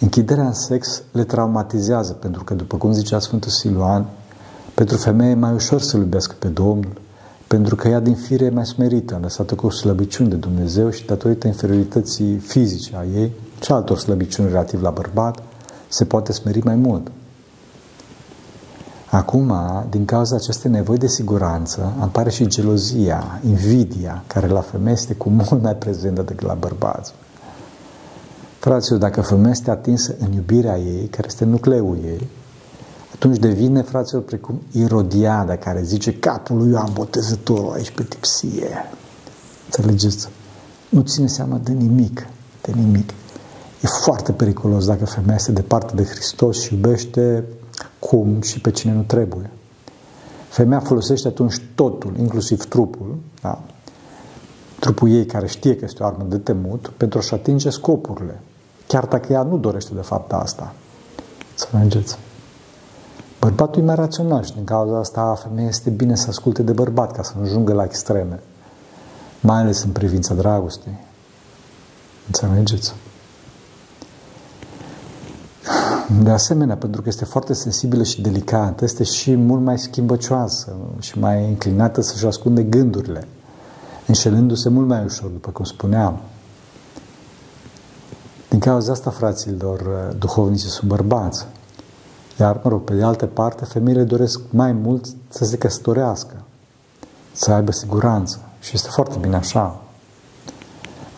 Închiderea 0.00 0.46
în 0.46 0.52
sex 0.52 1.02
le 1.12 1.24
traumatizează, 1.24 2.12
pentru 2.12 2.44
că, 2.44 2.54
după 2.54 2.76
cum 2.76 2.92
zicea 2.92 3.18
Sfântul 3.18 3.50
Siluan, 3.50 4.06
pentru 4.74 4.96
femeie 4.96 5.30
e 5.30 5.34
mai 5.34 5.52
ușor 5.52 5.80
să-L 5.80 6.00
iubească 6.00 6.34
pe 6.38 6.48
Domnul, 6.48 7.00
pentru 7.46 7.76
că 7.76 7.88
ea 7.88 8.00
din 8.00 8.14
fire 8.14 8.44
e 8.44 8.50
mai 8.50 8.66
smerită, 8.66 9.18
lăsată 9.22 9.54
cu 9.54 9.68
slăbiciuni 9.68 10.28
de 10.28 10.36
Dumnezeu 10.36 10.90
și 10.90 11.06
datorită 11.06 11.46
inferiorității 11.46 12.36
fizice 12.36 12.96
a 12.96 13.04
ei 13.04 13.32
și 13.62 13.72
altor 13.72 13.98
slăbiciuni 13.98 14.48
relativ 14.48 14.82
la 14.82 14.90
bărbat, 14.90 15.42
se 15.88 16.04
poate 16.04 16.32
smeri 16.32 16.64
mai 16.64 16.74
mult. 16.74 17.10
Acum, 19.10 19.52
din 19.90 20.04
cauza 20.04 20.36
acestei 20.36 20.70
nevoi 20.70 20.98
de 20.98 21.06
siguranță, 21.06 21.92
apare 21.98 22.30
și 22.30 22.46
gelozia, 22.46 23.40
invidia, 23.46 24.22
care 24.26 24.46
la 24.46 24.60
femei 24.60 24.92
este 24.92 25.14
cu 25.14 25.28
mult 25.28 25.62
mai 25.62 25.74
prezentă 25.74 26.22
decât 26.22 26.46
la 26.46 26.54
bărbați. 26.54 27.12
Fraților, 28.58 28.98
dacă 28.98 29.20
femeia 29.20 29.50
este 29.50 29.70
atinsă 29.70 30.14
în 30.18 30.32
iubirea 30.32 30.78
ei, 30.78 31.06
care 31.06 31.26
este 31.26 31.44
nucleul 31.44 31.98
ei, 32.04 32.28
atunci 33.14 33.38
devine, 33.38 33.82
fraților, 33.82 34.22
precum 34.22 34.62
Irodiada, 34.72 35.56
care 35.56 35.82
zice 35.82 36.14
capul 36.14 36.56
lui 36.56 36.70
Ioan 36.70 36.90
Botezătorul 36.92 37.72
aici 37.72 37.90
pe 37.90 38.02
tipsie. 38.02 38.68
Înțelegeți? 39.64 40.28
Nu 40.88 41.00
ține 41.00 41.26
seama 41.26 41.60
de 41.62 41.72
nimic, 41.72 42.26
de 42.62 42.72
nimic. 42.74 43.10
E 43.82 43.86
foarte 43.86 44.32
periculos 44.32 44.86
dacă 44.86 45.04
femeia 45.04 45.34
este 45.34 45.52
departe 45.52 45.94
de 45.94 46.04
Hristos 46.04 46.60
și 46.60 46.74
iubește 46.74 47.44
cum 47.98 48.40
și 48.40 48.60
pe 48.60 48.70
cine 48.70 48.92
nu 48.92 49.02
trebuie. 49.02 49.50
Femeia 50.48 50.80
folosește 50.80 51.28
atunci 51.28 51.62
totul, 51.74 52.16
inclusiv 52.18 52.64
trupul, 52.64 53.16
da? 53.42 53.60
trupul 54.78 55.10
ei 55.10 55.26
care 55.26 55.46
știe 55.46 55.76
că 55.76 55.84
este 55.84 56.02
o 56.02 56.06
armă 56.06 56.24
de 56.28 56.38
temut, 56.38 56.92
pentru 56.96 57.18
a-și 57.18 57.34
atinge 57.34 57.70
scopurile, 57.70 58.40
chiar 58.86 59.06
dacă 59.06 59.32
ea 59.32 59.42
nu 59.42 59.56
dorește 59.56 59.94
de 59.94 60.00
fapt 60.00 60.32
asta. 60.32 60.74
Să 61.54 61.68
mergeți. 61.72 62.18
Bărbatul 63.40 63.82
e 63.82 63.84
mai 63.84 63.94
rațional 63.94 64.42
și 64.42 64.52
din 64.52 64.64
cauza 64.64 64.98
asta 64.98 65.34
femeia 65.34 65.68
este 65.68 65.90
bine 65.90 66.14
să 66.16 66.26
asculte 66.28 66.62
de 66.62 66.72
bărbat 66.72 67.12
ca 67.12 67.22
să 67.22 67.32
nu 67.36 67.42
ajungă 67.42 67.72
la 67.72 67.84
extreme, 67.84 68.40
mai 69.40 69.60
ales 69.60 69.82
în 69.82 69.90
privința 69.90 70.34
dragostei. 70.34 70.98
Înțelegeți? 72.26 72.94
De 76.22 76.30
asemenea, 76.30 76.76
pentru 76.76 77.02
că 77.02 77.08
este 77.08 77.24
foarte 77.24 77.52
sensibilă 77.52 78.02
și 78.02 78.20
delicată, 78.20 78.84
este 78.84 79.02
și 79.02 79.34
mult 79.34 79.62
mai 79.62 79.78
schimbăcioasă 79.78 80.76
și 80.98 81.18
mai 81.18 81.48
înclinată 81.48 82.00
să-și 82.00 82.26
ascunde 82.26 82.62
gândurile, 82.62 83.28
înșelându-se 84.06 84.68
mult 84.68 84.86
mai 84.86 85.04
ușor, 85.04 85.28
după 85.28 85.50
cum 85.50 85.64
spuneam. 85.64 86.20
Din 88.48 88.58
cauza 88.58 88.92
asta, 88.92 89.10
fraților, 89.10 89.82
duhovnicii 90.18 90.68
sunt 90.68 90.88
bărbați. 90.88 91.46
Iar, 92.40 92.60
mă 92.62 92.70
rog, 92.70 92.84
pe 92.84 92.94
de 92.94 93.02
altă 93.02 93.26
parte, 93.26 93.64
femeile 93.64 94.02
doresc 94.02 94.40
mai 94.50 94.72
mult 94.72 95.06
să 95.28 95.44
se 95.44 95.58
căsătorească, 95.58 96.34
să 97.32 97.52
aibă 97.52 97.72
siguranță. 97.72 98.40
Și 98.60 98.70
este 98.74 98.88
foarte 98.90 99.16
bine 99.20 99.36
așa. 99.36 99.80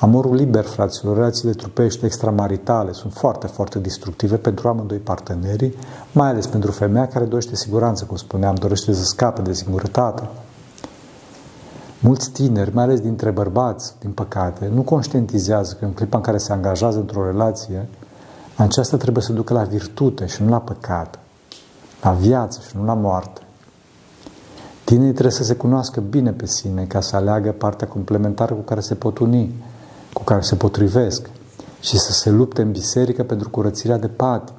Amorul 0.01 0.35
liber, 0.35 0.65
fraților, 0.65 1.17
relațiile 1.17 1.53
trupești 1.53 2.05
extramaritale 2.05 2.93
sunt 2.93 3.13
foarte, 3.13 3.47
foarte 3.47 3.79
destructive 3.79 4.37
pentru 4.37 4.69
amândoi 4.69 4.99
partenerii, 4.99 5.75
mai 6.13 6.29
ales 6.29 6.47
pentru 6.47 6.71
femeia 6.71 7.09
care 7.09 7.25
dorește 7.25 7.57
siguranță, 7.57 8.05
cum 8.05 8.17
spuneam, 8.17 8.55
dorește 8.55 8.93
să 8.93 9.03
scape 9.03 9.43
de 9.43 9.53
singurătate. 9.53 10.29
Mulți 12.01 12.31
tineri, 12.31 12.75
mai 12.75 12.85
ales 12.85 13.01
dintre 13.01 13.31
bărbați, 13.31 13.95
din 14.01 14.11
păcate, 14.11 14.71
nu 14.75 14.83
conștientizează 14.83 15.77
că 15.79 15.85
în 15.85 15.93
clipa 15.93 16.17
în 16.17 16.23
care 16.23 16.39
se 16.39 16.53
angajează 16.53 16.99
într-o 16.99 17.25
relație, 17.25 17.89
aceasta 18.57 18.97
trebuie 18.97 19.23
să 19.23 19.33
ducă 19.33 19.53
la 19.53 19.63
virtute 19.63 20.27
și 20.27 20.43
nu 20.43 20.49
la 20.49 20.61
păcat, 20.61 21.19
la 22.03 22.11
viață 22.11 22.61
și 22.69 22.77
nu 22.77 22.85
la 22.85 22.95
moarte. 22.95 23.41
Tinerii 24.85 25.13
trebuie 25.13 25.33
să 25.33 25.45
se 25.45 25.55
cunoască 25.55 26.01
bine 26.01 26.31
pe 26.31 26.47
sine 26.47 26.85
ca 26.85 27.01
să 27.01 27.17
aleagă 27.17 27.53
partea 27.53 27.87
complementară 27.87 28.55
cu 28.55 28.61
care 28.61 28.81
se 28.81 28.95
pot 28.95 29.19
uni, 29.19 29.55
cu 30.13 30.23
care 30.23 30.41
se 30.41 30.55
potrivesc 30.55 31.31
și 31.81 31.99
să 31.99 32.13
se 32.13 32.31
lupte 32.31 32.63
în 32.63 32.71
biserică 32.71 33.23
pentru 33.23 33.51
curățirea 33.51 33.99
de 33.99 34.09
pat, 34.09 34.53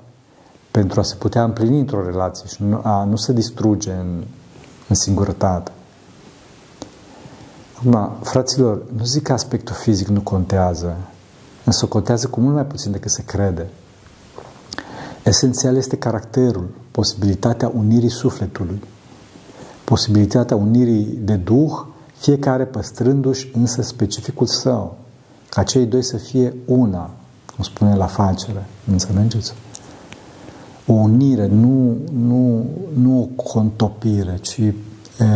pentru 0.72 1.00
a 1.00 1.04
se 1.04 1.16
putea 1.16 1.44
împlini 1.44 1.80
într-o 1.80 2.06
relație 2.06 2.48
și 2.48 2.64
nu, 2.64 2.82
a 2.84 3.04
nu 3.04 3.16
se 3.16 3.34
distruge 3.34 3.92
în, 3.92 4.24
în 4.88 4.96
singurătate. 4.96 5.72
Acum, 7.78 8.12
fraților, 8.22 8.82
nu 8.98 9.04
zic 9.04 9.24
că 9.24 9.34
aspectul 9.34 9.76
fizic 9.76 10.08
nu 10.08 10.22
contează, 10.22 10.96
însă 11.64 11.86
contează 11.86 12.28
cu 12.28 12.40
mult 12.40 12.54
mai 12.54 12.66
puțin 12.66 12.92
decât 12.92 13.12
se 13.12 13.24
crede. 13.24 13.70
Esențial 15.24 15.76
este 15.76 15.98
caracterul, 15.98 16.70
posibilitatea 16.92 17.72
unirii 17.76 18.10
sufletului, 18.10 18.84
posibilitatea 19.84 20.56
unirii 20.56 21.20
de 21.22 21.36
duh, 21.36 21.72
fiecare 22.18 22.66
păstrându-și 22.66 23.52
însă 23.54 23.82
specificul 23.82 24.48
său, 24.48 24.98
ca 25.50 25.64
cei 25.64 25.86
doi 25.86 26.04
să 26.04 26.18
fie 26.18 26.54
una, 26.66 27.10
cum 27.56 27.64
spune 27.64 27.96
la 27.96 28.06
facere. 28.06 28.66
Înțelegeți? 28.92 29.54
O 30.88 30.94
unire, 30.94 31.48
nu, 31.48 31.98
nu, 32.12 32.66
nu 32.94 33.22
o 33.22 33.44
contopire, 33.44 34.38
ci 34.42 34.62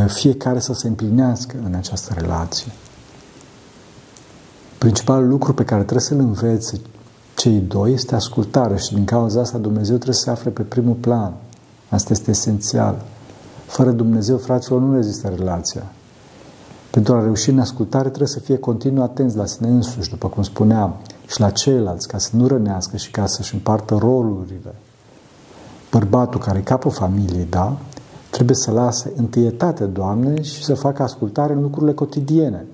fiecare 0.07 0.59
să 0.59 0.73
se 0.73 0.87
împlinească 0.87 1.55
în 1.65 1.73
această 1.73 2.13
relație. 2.17 2.71
Principalul 4.77 5.27
lucru 5.27 5.53
pe 5.53 5.63
care 5.63 5.81
trebuie 5.81 6.05
să-l 6.05 6.19
învețe 6.19 6.81
cei 7.35 7.59
doi 7.59 7.93
este 7.93 8.15
ascultare 8.15 8.77
și 8.77 8.93
din 8.93 9.05
cauza 9.05 9.41
asta 9.41 9.57
Dumnezeu 9.57 9.95
trebuie 9.95 10.15
să 10.15 10.21
se 10.21 10.29
afle 10.29 10.49
pe 10.51 10.61
primul 10.61 10.93
plan. 10.93 11.33
Asta 11.89 12.13
este 12.13 12.29
esențial. 12.29 13.01
Fără 13.65 13.91
Dumnezeu, 13.91 14.37
fraților, 14.37 14.81
nu 14.81 14.93
rezistă 14.93 15.33
relația. 15.35 15.91
Pentru 16.93 17.15
a 17.15 17.21
reuși 17.21 17.49
în 17.49 17.59
ascultare 17.59 18.07
trebuie 18.07 18.27
să 18.27 18.39
fie 18.39 18.57
continuu 18.57 19.03
atenți 19.03 19.35
la 19.35 19.45
sine 19.45 19.67
însuși, 19.67 20.09
după 20.09 20.27
cum 20.27 20.43
spuneam, 20.43 20.95
și 21.27 21.39
la 21.39 21.49
ceilalți, 21.49 22.07
ca 22.07 22.17
să 22.17 22.29
nu 22.35 22.47
rănească 22.47 22.97
și 22.97 23.11
ca 23.11 23.25
să-și 23.25 23.53
împartă 23.53 23.95
rolurile. 23.95 24.75
Bărbatul 25.91 26.39
care 26.39 26.57
e 26.57 26.61
capul 26.61 26.91
familiei, 26.91 27.47
da, 27.49 27.77
trebuie 28.29 28.55
să 28.55 28.71
lase 28.71 29.11
întâietate, 29.15 29.83
Doamne, 29.83 30.41
și 30.41 30.63
să 30.63 30.73
facă 30.73 31.03
ascultare 31.03 31.53
în 31.53 31.61
lucrurile 31.61 31.93
cotidiene, 31.93 32.65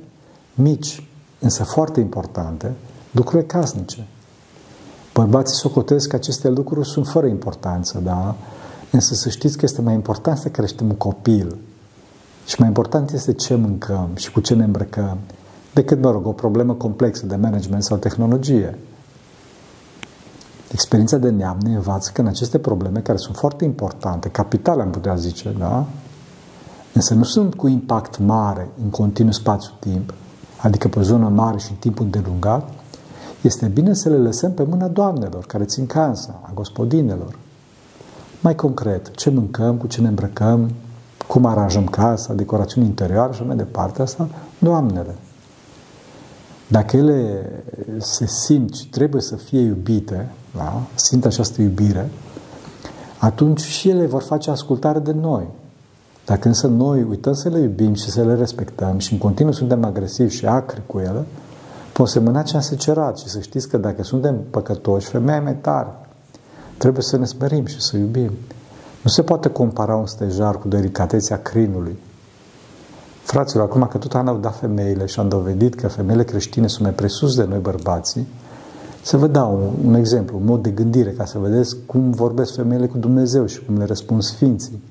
mici, 0.54 1.08
însă 1.40 1.64
foarte 1.64 2.00
importante, 2.00 2.74
lucrurile 3.12 3.48
casnice. 3.48 4.08
Bărbații 5.14 5.56
socotesc 5.56 6.08
că 6.08 6.16
aceste 6.16 6.50
lucruri 6.50 6.88
sunt 6.88 7.08
fără 7.08 7.26
importanță, 7.26 8.00
da? 8.04 8.36
Însă 8.92 9.14
să 9.14 9.30
știți 9.30 9.58
că 9.58 9.66
este 9.66 9.82
mai 9.82 9.94
important 9.94 10.38
să 10.38 10.50
creștem 10.50 10.88
un 10.90 10.96
copil 10.96 11.58
și 12.50 12.56
mai 12.58 12.68
important 12.68 13.12
este 13.12 13.34
ce 13.34 13.56
mâncăm 13.56 14.10
și 14.16 14.32
cu 14.32 14.40
ce 14.40 14.56
ne 14.56 14.64
îmbrăcăm 14.64 15.18
decât, 15.74 16.02
mă 16.02 16.12
rog, 16.12 16.26
o 16.28 16.32
problemă 16.32 16.74
complexă 16.74 17.26
de 17.26 17.36
management 17.36 17.84
sau 17.84 17.98
tehnologie. 17.98 18.78
Experiența 20.72 21.18
de 21.18 21.30
neam 21.30 21.58
ne 21.64 21.76
învață 21.76 22.12
că 22.14 22.22
în 22.22 22.28
aceste 22.28 22.60
probleme, 22.60 23.00
care 23.00 23.18
sunt 23.18 23.36
foarte 23.36 23.66
importante, 23.66 24.30
capitale 24.30 24.82
am 24.82 24.90
putea 24.90 25.16
zice, 25.16 25.56
da? 25.58 25.86
însă 26.94 27.14
nu 27.14 27.24
sunt 27.24 27.56
cu 27.56 27.68
impact 27.68 28.20
mare 28.20 28.70
în 28.84 28.90
continuu 28.90 29.32
spațiu-timp, 29.32 30.14
adică 30.62 30.88
pe 30.88 31.00
o 31.00 31.02
zonă 31.02 31.28
mare 31.28 31.58
și 31.58 31.72
în 31.72 31.78
timp 31.78 32.00
îndelungat, 32.00 32.70
este 33.42 33.68
bine 33.68 33.94
să 33.94 34.10
le 34.10 34.18
lăsăm 34.18 34.52
pe 34.52 34.64
mâna 34.64 34.88
doamnelor 34.88 35.46
care 35.46 35.64
țin 35.64 35.86
casa, 35.86 36.40
a 36.42 36.52
gospodinelor. 36.54 37.38
Mai 38.42 38.56
concret, 38.56 39.16
ce 39.16 39.30
mâncăm, 39.30 39.76
cu 39.76 39.88
ce 39.88 40.02
ne 40.02 40.08
îmbrăcăm, 40.08 40.72
cum 41.30 41.46
aranjăm 41.46 41.86
casa, 41.86 42.34
decorațiuni 42.34 42.88
interioare 42.88 43.34
și 43.34 43.44
mai 43.44 43.56
departe, 43.56 44.02
asta 44.02 44.30
doamnele. 44.60 45.16
Dacă 46.68 46.98
ele 46.98 47.50
se 47.98 48.26
simt 48.28 48.74
și 48.74 48.90
trebuie 48.90 49.22
să 49.22 49.36
fie 49.36 49.60
iubite, 49.60 50.30
da? 50.56 50.82
simt 50.96 51.26
această 51.26 51.62
iubire, 51.62 52.10
atunci 53.18 53.62
și 53.62 53.90
ele 53.90 54.06
vor 54.06 54.22
face 54.22 54.50
ascultare 54.50 55.00
de 55.00 55.12
noi. 55.12 55.48
Dacă 56.26 56.48
însă 56.48 56.68
noi 56.68 57.04
uităm 57.04 57.34
să 57.34 57.50
le 57.50 57.60
iubim 57.60 57.94
și 57.94 58.10
să 58.10 58.24
le 58.24 58.36
respectăm 58.36 58.98
și 58.98 59.14
în 59.14 59.20
continuu 59.20 59.54
suntem 59.54 59.84
agresivi 59.84 60.36
și 60.36 60.46
acri 60.46 60.82
cu 60.86 61.00
ele, 61.00 61.26
vom 61.94 62.06
semăna 62.06 62.42
ce 62.42 62.56
am 62.56 62.62
secerat 62.62 63.18
și 63.18 63.28
să 63.28 63.40
știți 63.40 63.70
că 63.70 63.78
dacă 63.78 64.04
suntem 64.04 64.36
păcătoși, 64.50 65.08
femeia 65.08 65.38
e 65.38 65.40
mai 65.40 65.56
tare. 65.56 65.90
Trebuie 66.78 67.04
să 67.04 67.18
ne 67.18 67.26
smerim 67.26 67.66
și 67.66 67.82
să 67.82 67.98
iubim. 67.98 68.32
Nu 69.02 69.10
se 69.10 69.22
poate 69.22 69.50
compara 69.50 69.96
un 69.96 70.06
stejar 70.06 70.58
cu 70.58 70.68
delicatețea 70.68 71.38
crinului. 71.38 71.98
Fraților, 73.24 73.64
acum 73.64 73.88
că 73.92 73.98
tot 73.98 74.14
am 74.14 74.38
dat 74.42 74.60
femeile 74.60 75.06
și 75.06 75.20
am 75.20 75.28
dovedit 75.28 75.76
că 75.76 75.88
femeile 75.88 76.24
creștine 76.24 76.68
sunt 76.68 76.84
mai 76.84 76.94
presus 76.94 77.36
de 77.36 77.44
noi 77.44 77.60
bărbații, 77.60 78.28
să 79.02 79.18
vă 79.18 79.28
dau 79.28 79.54
un, 79.54 79.88
un 79.88 79.94
exemplu, 79.94 80.38
un 80.38 80.46
mod 80.46 80.62
de 80.64 80.70
gândire, 80.70 81.10
ca 81.12 81.26
să 81.26 81.38
vedeți 81.38 81.76
cum 81.86 82.12
vorbesc 82.12 82.56
femeile 82.56 82.88
cu 82.88 82.98
Dumnezeu 82.98 83.46
și 83.46 83.66
cum 83.66 83.78
le 83.78 83.86
răspund 83.86 84.22
Sfinții. 84.22 84.82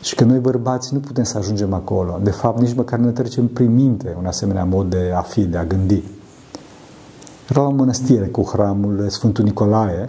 Și 0.00 0.14
că 0.14 0.24
noi 0.24 0.38
bărbații 0.38 0.94
nu 0.94 1.00
putem 1.00 1.24
să 1.24 1.38
ajungem 1.38 1.72
acolo. 1.72 2.20
De 2.22 2.30
fapt, 2.30 2.60
nici 2.60 2.74
măcar 2.74 2.98
ne 2.98 3.10
trecem 3.10 3.46
prin 3.46 3.74
minte 3.74 4.16
un 4.18 4.26
asemenea 4.26 4.64
mod 4.64 4.90
de 4.90 5.12
a 5.14 5.20
fi, 5.20 5.44
de 5.44 5.56
a 5.56 5.64
gândi. 5.64 6.02
Era 7.48 7.60
la 7.60 7.66
o 7.66 7.70
mănăstire 7.70 8.26
cu 8.26 8.42
hramul 8.42 9.06
Sfântul 9.08 9.44
Nicolae, 9.44 10.08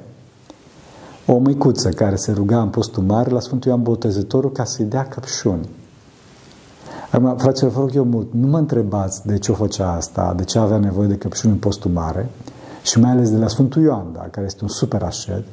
o 1.31 1.37
măicuță 1.37 1.89
care 1.89 2.15
se 2.15 2.31
ruga 2.31 2.61
în 2.61 2.69
postul 2.69 3.03
mare 3.03 3.29
la 3.29 3.39
Sfântul 3.39 3.71
Ioan 3.71 3.83
Botezătorul 3.83 4.51
ca 4.51 4.63
să-i 4.63 4.85
dea 4.85 5.07
căpșuni. 5.07 5.69
Acum, 7.11 7.37
fraților, 7.37 7.71
vă 7.71 7.79
rog 7.79 7.95
eu 7.95 8.03
mult, 8.03 8.27
nu 8.33 8.47
mă 8.47 8.57
întrebați 8.57 9.27
de 9.27 9.37
ce 9.37 9.51
o 9.51 9.55
făcea 9.55 9.91
asta, 9.91 10.33
de 10.37 10.43
ce 10.43 10.59
avea 10.59 10.77
nevoie 10.77 11.07
de 11.07 11.15
căpșuni 11.15 11.53
în 11.53 11.59
postul 11.59 11.91
mare 11.91 12.29
și 12.83 12.99
mai 12.99 13.11
ales 13.11 13.31
de 13.31 13.37
la 13.37 13.47
Sfântul 13.47 13.81
Ioan, 13.81 14.05
da, 14.13 14.27
care 14.31 14.45
este 14.45 14.59
un 14.61 14.69
super 14.69 15.03
așed, 15.03 15.43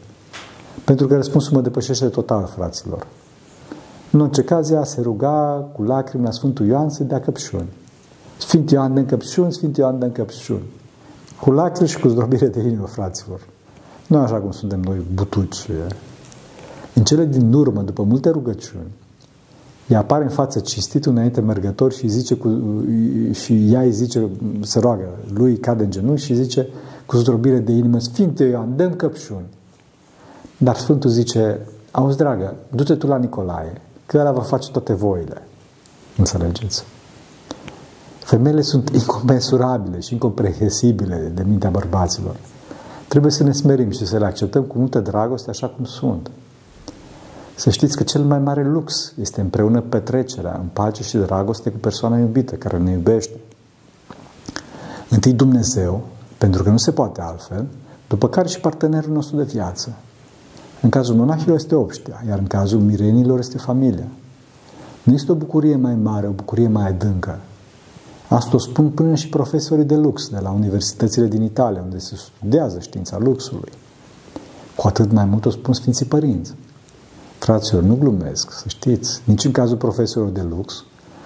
pentru 0.85 1.07
că 1.07 1.15
răspunsul 1.15 1.57
mă 1.57 1.61
depășește 1.61 2.07
total, 2.07 2.47
fraților. 2.57 3.07
În 4.11 4.21
orice 4.21 4.43
caz, 4.43 4.71
ea 4.71 4.85
se 4.85 5.01
ruga 5.01 5.69
cu 5.73 5.83
lacrimi 5.83 6.25
la 6.25 6.31
Sfântul 6.31 6.67
Ioan 6.67 6.89
să 6.89 7.05
dea 7.05 7.21
căpșuni. 7.21 7.69
Sfânt 8.39 8.71
Ioan 8.71 8.95
dă 8.95 9.01
căpșuni, 9.01 9.53
Sfânt 9.53 9.77
Ioan 9.77 9.99
dă 9.99 10.07
căpșuni. 10.07 10.67
Cu 11.41 11.51
lacrimi 11.51 11.89
și 11.89 12.01
cu 12.01 12.09
zdrobire 12.09 12.47
de 12.47 12.61
inimă, 12.61 12.87
fraților. 12.87 13.41
Nu 14.09 14.19
așa 14.19 14.37
cum 14.37 14.51
suntem 14.51 14.81
noi, 14.81 15.07
butuci. 15.15 15.69
În 16.95 17.05
cele 17.05 17.25
din 17.25 17.53
urmă, 17.53 17.83
după 17.83 18.03
multe 18.03 18.29
rugăciuni, 18.29 18.91
ea 19.87 19.99
apare 19.99 20.25
în 20.25 20.31
față 20.31 20.61
cistit 20.61 21.07
înainte 21.07 21.41
mergător 21.41 21.93
și 21.93 22.09
zice 22.09 22.35
cu, 22.35 22.61
și 23.33 23.73
ea 23.73 23.81
îi 23.81 23.93
zice, 23.93 24.29
se 24.61 24.79
roagă, 24.79 25.09
lui 25.33 25.59
cade 25.59 25.85
în 25.85 25.91
genunchi 25.91 26.25
și 26.25 26.35
zice 26.35 26.69
cu 27.07 27.17
zdrobire 27.17 27.59
de 27.59 27.73
inimă, 27.73 27.99
Sfinte 27.99 28.45
Ioan, 28.45 28.77
dăm 28.77 28.95
căpșuni. 28.95 29.47
Dar 30.59 30.77
Sfântul 30.77 31.11
zice, 31.11 31.59
auzi 31.91 32.17
dragă, 32.17 32.55
du-te 32.71 32.95
tu 32.95 33.07
la 33.07 33.17
Nicolae, 33.17 33.81
că 34.07 34.19
ăla 34.19 34.33
va 34.33 34.41
face 34.41 34.71
toate 34.71 34.93
voile. 34.93 35.43
Înțelegeți? 36.17 36.85
Femeile 38.19 38.61
sunt 38.61 38.89
incomensurabile 38.89 40.01
și 40.01 40.13
incomprehensibile 40.13 41.33
de 41.35 41.45
mintea 41.49 41.71
bărbaților. 41.71 42.37
Trebuie 43.09 43.33
să 43.33 43.43
ne 43.43 43.53
smerim 43.53 43.91
și 43.91 44.07
să 44.07 44.19
le 44.19 44.25
acceptăm 44.25 44.63
cu 44.63 44.79
multă 44.79 45.01
dragoste 45.01 45.51
așa 45.51 45.67
cum 45.67 45.85
sunt. 45.85 46.31
Să 47.55 47.71
știți 47.71 47.97
că 47.97 48.03
cel 48.03 48.23
mai 48.23 48.39
mare 48.39 48.65
lux 48.65 49.13
este 49.21 49.41
împreună 49.41 49.81
petrecerea 49.81 50.59
în 50.63 50.69
pace 50.73 51.03
și 51.03 51.17
dragoste 51.17 51.71
cu 51.71 51.79
persoana 51.79 52.19
iubită, 52.19 52.55
care 52.55 52.79
ne 52.79 52.91
iubește. 52.91 53.41
Întâi 55.09 55.33
Dumnezeu, 55.33 56.07
pentru 56.39 56.63
că 56.63 56.71
nu 56.71 56.77
se 56.77 56.93
poate 56.93 57.21
altfel, 57.21 57.67
după 58.09 58.29
care 58.29 58.49
și 58.49 58.61
partenerul 58.61 59.13
nostru 59.13 59.37
de 59.37 59.43
viață. 59.43 59.93
În 60.83 60.91
cazul 60.91 61.15
monahilor 61.15 61.57
este 61.57 61.75
obștea, 61.75 62.25
iar 62.29 62.39
în 62.39 62.47
cazul 62.47 62.81
mirenilor 62.81 63.39
este 63.39 63.59
familia. 63.59 64.09
Nu 65.03 65.13
este 65.13 65.33
o 65.33 65.35
bucurie 65.35 65.77
mai 65.77 65.95
mare, 65.95 66.27
o 66.27 66.31
bucurie 66.31 66.69
mai 66.69 66.89
adâncă. 66.89 67.39
Asta 68.29 68.51
o 68.57 68.59
spun 68.59 68.91
până 68.91 69.15
și 69.15 69.29
profesorii 69.29 69.85
de 69.85 69.97
lux 69.97 70.29
de 70.29 70.39
la 70.39 70.51
universitățile 70.51 71.27
din 71.27 71.43
Italia, 71.43 71.83
unde 71.83 71.99
se 71.99 72.17
studiază 72.17 72.79
știința 72.81 73.19
luxului. 73.19 73.73
Cu 74.77 74.87
atât 74.87 75.13
mai 75.13 75.25
mult 75.25 75.45
o 75.45 75.51
spun 75.51 75.75
Sfinții 75.75 76.07
Părinți. 76.07 76.55
Fraților, 77.39 77.83
nu 77.83 77.95
glumesc, 77.95 78.51
să 78.51 78.65
știți, 78.69 79.21
nici 79.25 79.45
în 79.45 79.53
cazul 79.53 79.77
profesorilor 79.77 80.35
de 80.35 80.43
lux 80.43 80.85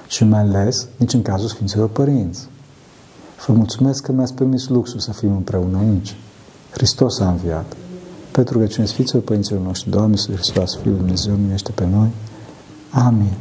și 0.09 0.25
mai 0.25 0.41
ales 0.41 0.87
nici 0.97 1.13
în 1.13 1.23
cazul 1.23 1.49
Sfinților 1.49 1.89
Părinți. 1.89 2.49
Vă 3.47 3.53
mulțumesc 3.53 4.03
că 4.03 4.13
mi-ați 4.13 4.35
permis 4.35 4.69
luxul 4.69 5.01
să 5.01 5.13
fim 5.13 5.31
împreună 5.31 5.79
aici. 5.79 6.17
Hristos 6.71 7.19
a 7.19 7.29
înviat. 7.29 7.77
Pentru 8.31 8.59
că 8.59 8.67
cine 8.67 8.87
Sfinților 8.87 9.23
Părinților 9.23 9.61
noștri, 9.61 9.91
Doamne 9.91 10.11
Iisus 10.11 10.35
Hristos, 10.35 10.77
Fiul 10.77 10.97
Dumnezeu, 10.97 11.35
nu 11.35 11.53
este 11.53 11.71
pe 11.71 11.87
noi. 11.87 12.09
Amin. 12.91 13.33